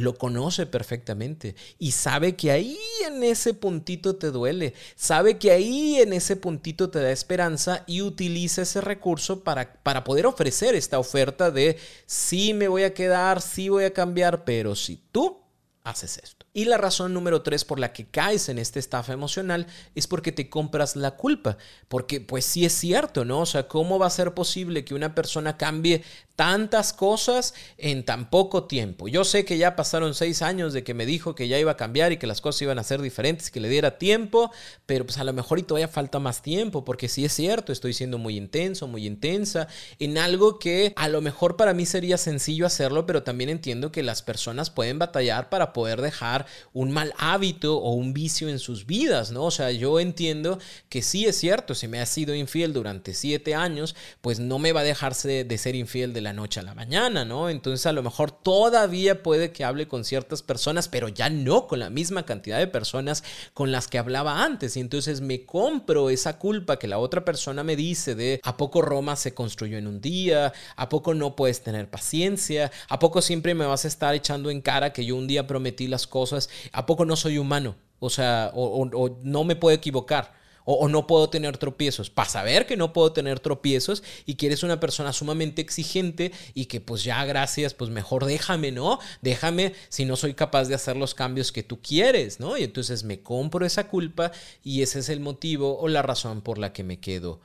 lo 0.00 0.16
conoce 0.16 0.66
perfectamente 0.66 1.54
y 1.78 1.92
sabe 1.92 2.36
que 2.36 2.50
ahí 2.50 2.78
en 3.06 3.22
ese 3.22 3.54
puntito 3.54 4.16
te 4.16 4.30
duele, 4.30 4.74
sabe 4.96 5.38
que 5.38 5.50
ahí 5.50 5.96
en 5.96 6.12
ese 6.12 6.36
puntito 6.36 6.90
te 6.90 7.00
da 7.00 7.10
esperanza 7.10 7.84
y 7.86 8.02
utiliza 8.02 8.62
ese 8.62 8.80
recurso 8.80 9.44
para, 9.44 9.74
para 9.82 10.04
poder 10.04 10.26
ofrecer 10.26 10.74
esta 10.74 10.98
oferta 10.98 11.50
de 11.50 11.78
sí 12.06 12.54
me 12.54 12.68
voy 12.68 12.84
a 12.84 12.94
quedar, 12.94 13.40
sí 13.40 13.68
voy 13.68 13.84
a 13.84 13.92
cambiar, 13.92 14.44
pero 14.44 14.74
si 14.74 15.00
tú 15.12 15.40
haces 15.84 16.18
esto. 16.22 16.46
Y 16.52 16.64
la 16.64 16.78
razón 16.78 17.14
número 17.14 17.42
tres 17.42 17.64
por 17.64 17.78
la 17.78 17.92
que 17.92 18.06
caes 18.06 18.48
en 18.48 18.58
esta 18.58 18.78
estafa 18.78 19.12
emocional 19.12 19.66
es 19.94 20.06
porque 20.06 20.32
te 20.32 20.50
compras 20.50 20.96
la 20.96 21.12
culpa. 21.12 21.56
Porque 21.88 22.20
pues 22.20 22.44
sí 22.44 22.64
es 22.64 22.72
cierto, 22.72 23.24
¿no? 23.24 23.40
O 23.40 23.46
sea, 23.46 23.68
¿cómo 23.68 23.98
va 23.98 24.06
a 24.06 24.10
ser 24.10 24.34
posible 24.34 24.84
que 24.84 24.94
una 24.94 25.14
persona 25.14 25.56
cambie 25.56 26.02
tantas 26.40 26.94
cosas 26.94 27.52
en 27.76 28.02
tan 28.02 28.30
poco 28.30 28.64
tiempo? 28.64 29.08
Yo 29.08 29.24
sé 29.24 29.44
que 29.44 29.58
ya 29.58 29.76
pasaron 29.76 30.14
seis 30.14 30.40
años 30.40 30.72
de 30.72 30.82
que 30.82 30.94
me 30.94 31.04
dijo 31.04 31.34
que 31.34 31.48
ya 31.48 31.58
iba 31.58 31.72
a 31.72 31.76
cambiar 31.76 32.12
y 32.12 32.16
que 32.16 32.26
las 32.26 32.40
cosas 32.40 32.62
iban 32.62 32.78
a 32.78 32.82
ser 32.82 33.02
diferentes, 33.02 33.50
que 33.50 33.60
le 33.60 33.68
diera 33.68 33.98
tiempo, 33.98 34.50
pero 34.86 35.04
pues 35.04 35.18
a 35.18 35.24
lo 35.24 35.34
mejor 35.34 35.58
y 35.58 35.64
todavía 35.64 35.86
falta 35.86 36.18
más 36.18 36.40
tiempo, 36.40 36.82
porque 36.82 37.10
sí 37.10 37.26
es 37.26 37.34
cierto, 37.34 37.72
estoy 37.72 37.92
siendo 37.92 38.16
muy 38.16 38.38
intenso, 38.38 38.88
muy 38.88 39.06
intensa 39.06 39.68
en 39.98 40.16
algo 40.16 40.58
que 40.58 40.94
a 40.96 41.08
lo 41.08 41.20
mejor 41.20 41.58
para 41.58 41.74
mí 41.74 41.84
sería 41.84 42.16
sencillo 42.16 42.64
hacerlo, 42.64 43.04
pero 43.04 43.22
también 43.22 43.50
entiendo 43.50 43.92
que 43.92 44.02
las 44.02 44.22
personas 44.22 44.70
pueden 44.70 44.98
batallar 44.98 45.50
para 45.50 45.74
poder 45.74 46.00
dejar 46.00 46.46
un 46.72 46.90
mal 46.90 47.12
hábito 47.18 47.76
o 47.76 47.92
un 47.92 48.14
vicio 48.14 48.48
en 48.48 48.60
sus 48.60 48.86
vidas, 48.86 49.30
¿no? 49.30 49.44
O 49.44 49.50
sea, 49.50 49.72
yo 49.72 50.00
entiendo 50.00 50.58
que 50.88 51.02
sí 51.02 51.26
es 51.26 51.36
cierto, 51.36 51.74
si 51.74 51.86
me 51.86 52.00
ha 52.00 52.06
sido 52.06 52.34
infiel 52.34 52.72
durante 52.72 53.12
siete 53.12 53.54
años, 53.54 53.94
pues 54.22 54.40
no 54.40 54.58
me 54.58 54.72
va 54.72 54.80
a 54.80 54.84
dejarse 54.84 55.44
de 55.44 55.58
ser 55.58 55.74
infiel 55.74 56.14
de 56.14 56.22
la 56.22 56.29
noche 56.32 56.60
a 56.60 56.62
la 56.62 56.74
mañana, 56.74 57.24
¿no? 57.24 57.48
Entonces 57.48 57.86
a 57.86 57.92
lo 57.92 58.02
mejor 58.02 58.30
todavía 58.30 59.22
puede 59.22 59.52
que 59.52 59.64
hable 59.64 59.88
con 59.88 60.04
ciertas 60.04 60.42
personas, 60.42 60.88
pero 60.88 61.08
ya 61.08 61.30
no 61.30 61.66
con 61.66 61.78
la 61.78 61.90
misma 61.90 62.24
cantidad 62.24 62.58
de 62.58 62.66
personas 62.66 63.24
con 63.54 63.72
las 63.72 63.88
que 63.88 63.98
hablaba 63.98 64.44
antes. 64.44 64.76
Y 64.76 64.80
entonces 64.80 65.20
me 65.20 65.44
compro 65.44 66.10
esa 66.10 66.38
culpa 66.38 66.78
que 66.78 66.88
la 66.88 66.98
otra 66.98 67.24
persona 67.24 67.64
me 67.64 67.76
dice 67.76 68.14
de 68.14 68.40
a 68.42 68.56
poco 68.56 68.82
Roma 68.82 69.16
se 69.16 69.34
construyó 69.34 69.78
en 69.78 69.86
un 69.86 70.00
día, 70.00 70.52
a 70.76 70.88
poco 70.88 71.14
no 71.14 71.36
puedes 71.36 71.62
tener 71.62 71.90
paciencia, 71.90 72.70
a 72.88 72.98
poco 72.98 73.22
siempre 73.22 73.54
me 73.54 73.66
vas 73.66 73.84
a 73.84 73.88
estar 73.88 74.14
echando 74.14 74.50
en 74.50 74.60
cara 74.60 74.92
que 74.92 75.04
yo 75.04 75.16
un 75.16 75.26
día 75.26 75.46
prometí 75.46 75.86
las 75.88 76.06
cosas, 76.06 76.48
¿a 76.72 76.86
poco 76.86 77.04
no 77.04 77.16
soy 77.16 77.38
humano? 77.38 77.76
O 78.00 78.08
sea, 78.10 78.50
o, 78.54 79.18
no 79.22 79.44
me 79.44 79.56
puedo 79.56 79.76
equivocar. 79.76 80.39
O, 80.72 80.88
no 80.88 81.06
puedo 81.06 81.28
tener 81.30 81.58
tropiezos. 81.58 82.10
Para 82.10 82.28
saber 82.28 82.66
que 82.66 82.76
no 82.76 82.92
puedo 82.92 83.12
tener 83.12 83.40
tropiezos 83.40 84.02
y 84.26 84.34
que 84.34 84.46
eres 84.46 84.62
una 84.62 84.80
persona 84.80 85.12
sumamente 85.12 85.62
exigente 85.62 86.32
y 86.54 86.66
que 86.66 86.80
pues 86.80 87.02
ya 87.04 87.24
gracias, 87.24 87.74
pues 87.74 87.90
mejor 87.90 88.24
déjame, 88.24 88.72
¿no? 88.72 88.98
Déjame 89.22 89.74
si 89.88 90.04
no 90.04 90.16
soy 90.16 90.34
capaz 90.34 90.68
de 90.68 90.74
hacer 90.74 90.96
los 90.96 91.14
cambios 91.14 91.52
que 91.52 91.62
tú 91.62 91.80
quieres, 91.80 92.40
¿no? 92.40 92.56
Y 92.56 92.64
entonces 92.64 93.04
me 93.04 93.20
compro 93.20 93.66
esa 93.66 93.88
culpa 93.88 94.32
y 94.62 94.82
ese 94.82 95.00
es 95.00 95.08
el 95.08 95.20
motivo 95.20 95.78
o 95.78 95.88
la 95.88 96.02
razón 96.02 96.40
por 96.40 96.58
la 96.58 96.72
que 96.72 96.84
me 96.84 97.00
quedo 97.00 97.40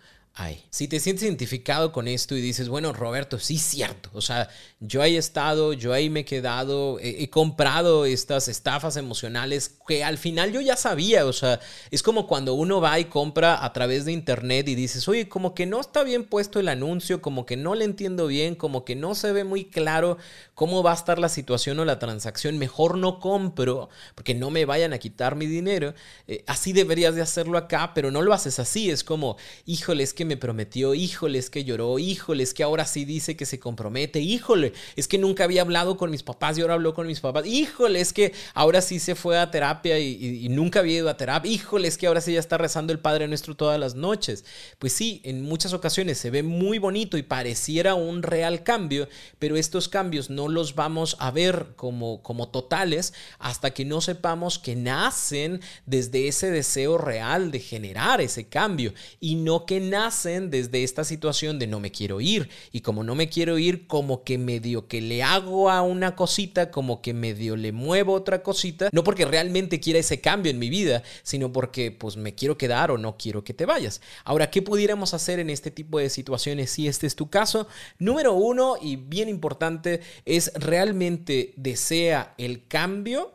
Si 0.70 0.90
te 0.90 1.00
sientes 1.00 1.24
identificado 1.24 1.94
con 1.94 2.10
esto 2.10 2.36
y 2.36 2.42
dices, 2.42 2.68
bueno, 2.68 2.92
Roberto, 2.92 3.40
sí 3.40 3.56
es 3.56 3.62
cierto, 3.62 4.10
o 4.12 4.20
sea, 4.20 4.50
yo 4.82 5.02
ahí 5.02 5.16
he 5.16 5.18
estado, 5.18 5.72
yo 5.72 5.94
ahí 5.94 6.10
me 6.10 6.22
he 6.22 6.26
quedado, 6.26 7.00
he, 7.00 7.30
comprado 7.30 8.06
estas 8.06 8.50
estafas 8.50 8.98
emocionales 8.98 9.78
que 9.88 10.04
al 10.04 10.18
final 10.18 10.52
yo 10.52 10.60
ya 10.60 10.76
sabía, 10.76 11.26
o 11.26 11.32
sea, 11.32 11.62
es 11.90 12.04
como 12.04 12.28
cuando 12.28 12.54
uno 12.54 12.82
va 12.82 13.00
y 13.00 13.06
compra 13.06 13.64
a 13.64 13.72
través 13.72 14.04
de 14.04 14.12
internet 14.12 14.68
y 14.68 14.76
dices, 14.76 15.08
oye, 15.08 15.30
como 15.30 15.56
que 15.56 15.66
no 15.66 15.80
está 15.80 16.04
bien 16.04 16.26
puesto 16.26 16.60
el 16.60 16.68
anuncio, 16.68 17.22
como 17.22 17.46
que 17.46 17.56
no 17.56 17.74
le 17.74 17.86
entiendo 17.86 18.28
bien, 18.28 18.56
como 18.56 18.84
que 18.84 18.98
no 18.98 19.16
se 19.16 19.32
ve 19.32 19.46
muy 19.46 19.64
claro 19.64 20.18
cómo 20.54 20.84
va 20.84 20.92
a 20.92 20.96
estar 20.96 21.18
la 21.18 21.30
situación 21.30 21.80
o 21.80 21.86
la 21.86 21.98
transacción, 21.98 22.58
mejor 22.58 22.98
no 22.98 23.22
compro, 23.22 23.88
porque 24.16 24.36
no 24.36 24.50
me 24.50 24.66
vayan 24.66 24.92
a 24.92 24.98
quitar 24.98 25.36
mi 25.36 25.46
dinero, 25.46 25.94
eh, 26.28 26.44
así 26.46 26.74
deberías 26.74 27.16
de 27.16 27.22
hacerlo 27.22 27.58
acá, 27.58 27.94
pero 27.96 28.12
no 28.12 28.22
lo 28.22 28.34
haces 28.34 28.60
así, 28.60 28.90
es 28.90 29.06
como, 29.06 29.38
híjole, 29.66 30.04
es 30.04 30.14
que 30.14 30.25
me 30.26 30.38
prometió, 30.38 30.94
híjole, 30.94 31.40
es 31.40 31.50
que 31.50 31.64
lloró, 31.64 31.98
híjole, 32.00 32.44
es 32.44 32.54
que 32.54 32.64
ahora 32.64 32.86
sí 32.86 33.06
dice 33.06 33.36
que 33.38 33.46
se 33.46 33.60
compromete, 33.60 34.20
híjole, 34.20 34.74
es 34.96 35.08
que 35.08 35.18
nunca 35.18 35.46
había 35.46 35.62
hablado 35.62 35.98
con 35.98 36.12
mis 36.12 36.24
papás 36.24 36.58
y 36.58 36.62
ahora 36.62 36.74
habló 36.74 36.94
con 36.94 37.08
mis 37.08 37.20
papás, 37.20 37.46
híjole, 37.46 38.02
es 38.02 38.14
que 38.14 38.34
ahora 38.54 38.82
sí 38.82 39.00
se 39.00 39.16
fue 39.16 39.38
a 39.40 39.52
terapia 39.52 40.00
y, 40.00 40.48
nunca 40.50 40.80
había 40.80 40.98
ido 40.98 41.10
a 41.10 41.18
terapia, 41.18 41.52
híjole, 41.52 41.88
es 41.88 41.98
que 41.98 42.08
ahora 42.08 42.22
sí 42.22 42.34
ya 42.34 42.40
está 42.40 42.58
rezando 42.58 42.94
el 42.94 43.00
Padre 43.00 43.28
Nuestro 43.28 43.56
todas 43.56 43.80
las 43.80 43.96
noches. 43.96 44.46
Pues 44.80 44.94
sí, 44.94 45.22
en 45.24 45.42
muchas 45.42 45.74
ocasiones 45.74 46.18
se 46.18 46.30
ve 46.30 46.44
muy 46.44 46.80
bonito 46.80 47.18
y 47.18 47.24
pareciera 47.24 47.96
un 47.96 48.24
real 48.24 48.64
cambio, 48.64 49.08
pero 49.40 49.56
estos 49.58 49.90
cambios 49.90 50.30
no 50.30 50.48
los 50.48 50.76
vamos 50.76 51.18
a 51.20 51.32
ver 51.32 51.74
como, 51.76 52.22
como 52.24 52.50
totales 52.50 53.14
hasta 53.40 53.72
que 53.72 53.86
no 53.86 54.02
sepamos 54.02 54.60
que 54.60 54.76
nacen 54.76 55.62
desde 55.86 56.28
ese 56.28 56.52
deseo 56.52 56.98
real 56.98 57.52
de 57.52 57.60
generar 57.60 58.22
ese 58.22 58.48
cambio 58.48 58.94
y 59.20 59.36
no 59.36 59.66
que 59.66 59.80
nacen 59.80 60.15
desde 60.24 60.84
esta 60.84 61.04
situación 61.04 61.60
de 61.60 61.68
no 61.68 61.80
me 61.80 61.92
quiero 61.92 62.22
ir. 62.22 62.50
Y 62.72 62.82
como 62.82 63.04
no 63.04 63.16
me 63.16 63.30
quiero 63.30 63.58
ir, 63.58 63.86
como 63.88 64.24
que 64.24 64.38
medio 64.38 64.88
que 64.88 65.02
le 65.02 65.22
hago 65.24 65.70
a 65.70 65.82
una 65.82 66.16
cosita, 66.16 66.72
como 66.72 67.02
que 67.02 67.14
medio 67.14 67.56
le 67.56 67.72
muevo 67.72 68.14
otra 68.14 68.42
cosita, 68.42 68.90
no 68.92 69.04
porque 69.04 69.26
realmente 69.26 69.80
quiera 69.80 70.00
ese 70.00 70.22
cambio 70.22 70.52
en 70.52 70.60
mi 70.60 70.70
vida, 70.70 71.04
sino 71.24 71.52
porque 71.52 71.92
pues 71.92 72.18
me 72.18 72.34
quiero 72.34 72.58
quedar 72.58 72.92
o 72.92 72.98
no 72.98 73.18
quiero 73.18 73.44
que 73.44 73.54
te 73.54 73.66
vayas. 73.66 74.02
Ahora, 74.24 74.50
¿qué 74.50 74.62
pudiéramos 74.62 75.14
hacer 75.14 75.40
en 75.40 75.50
este 75.50 75.70
tipo 75.70 76.00
de 76.00 76.10
situaciones 76.10 76.72
si 76.72 76.88
este 76.88 77.08
es 77.08 77.16
tu 77.16 77.30
caso? 77.30 77.68
Número 78.00 78.34
uno, 78.34 78.78
y 78.82 78.96
bien 78.96 79.30
importante, 79.30 80.02
es 80.26 80.52
realmente 80.56 81.54
desea 81.58 82.34
el 82.38 82.68
cambio 82.68 83.34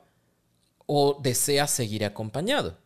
o 0.87 1.20
desea 1.22 1.66
seguir 1.66 2.04
acompañado. 2.04 2.78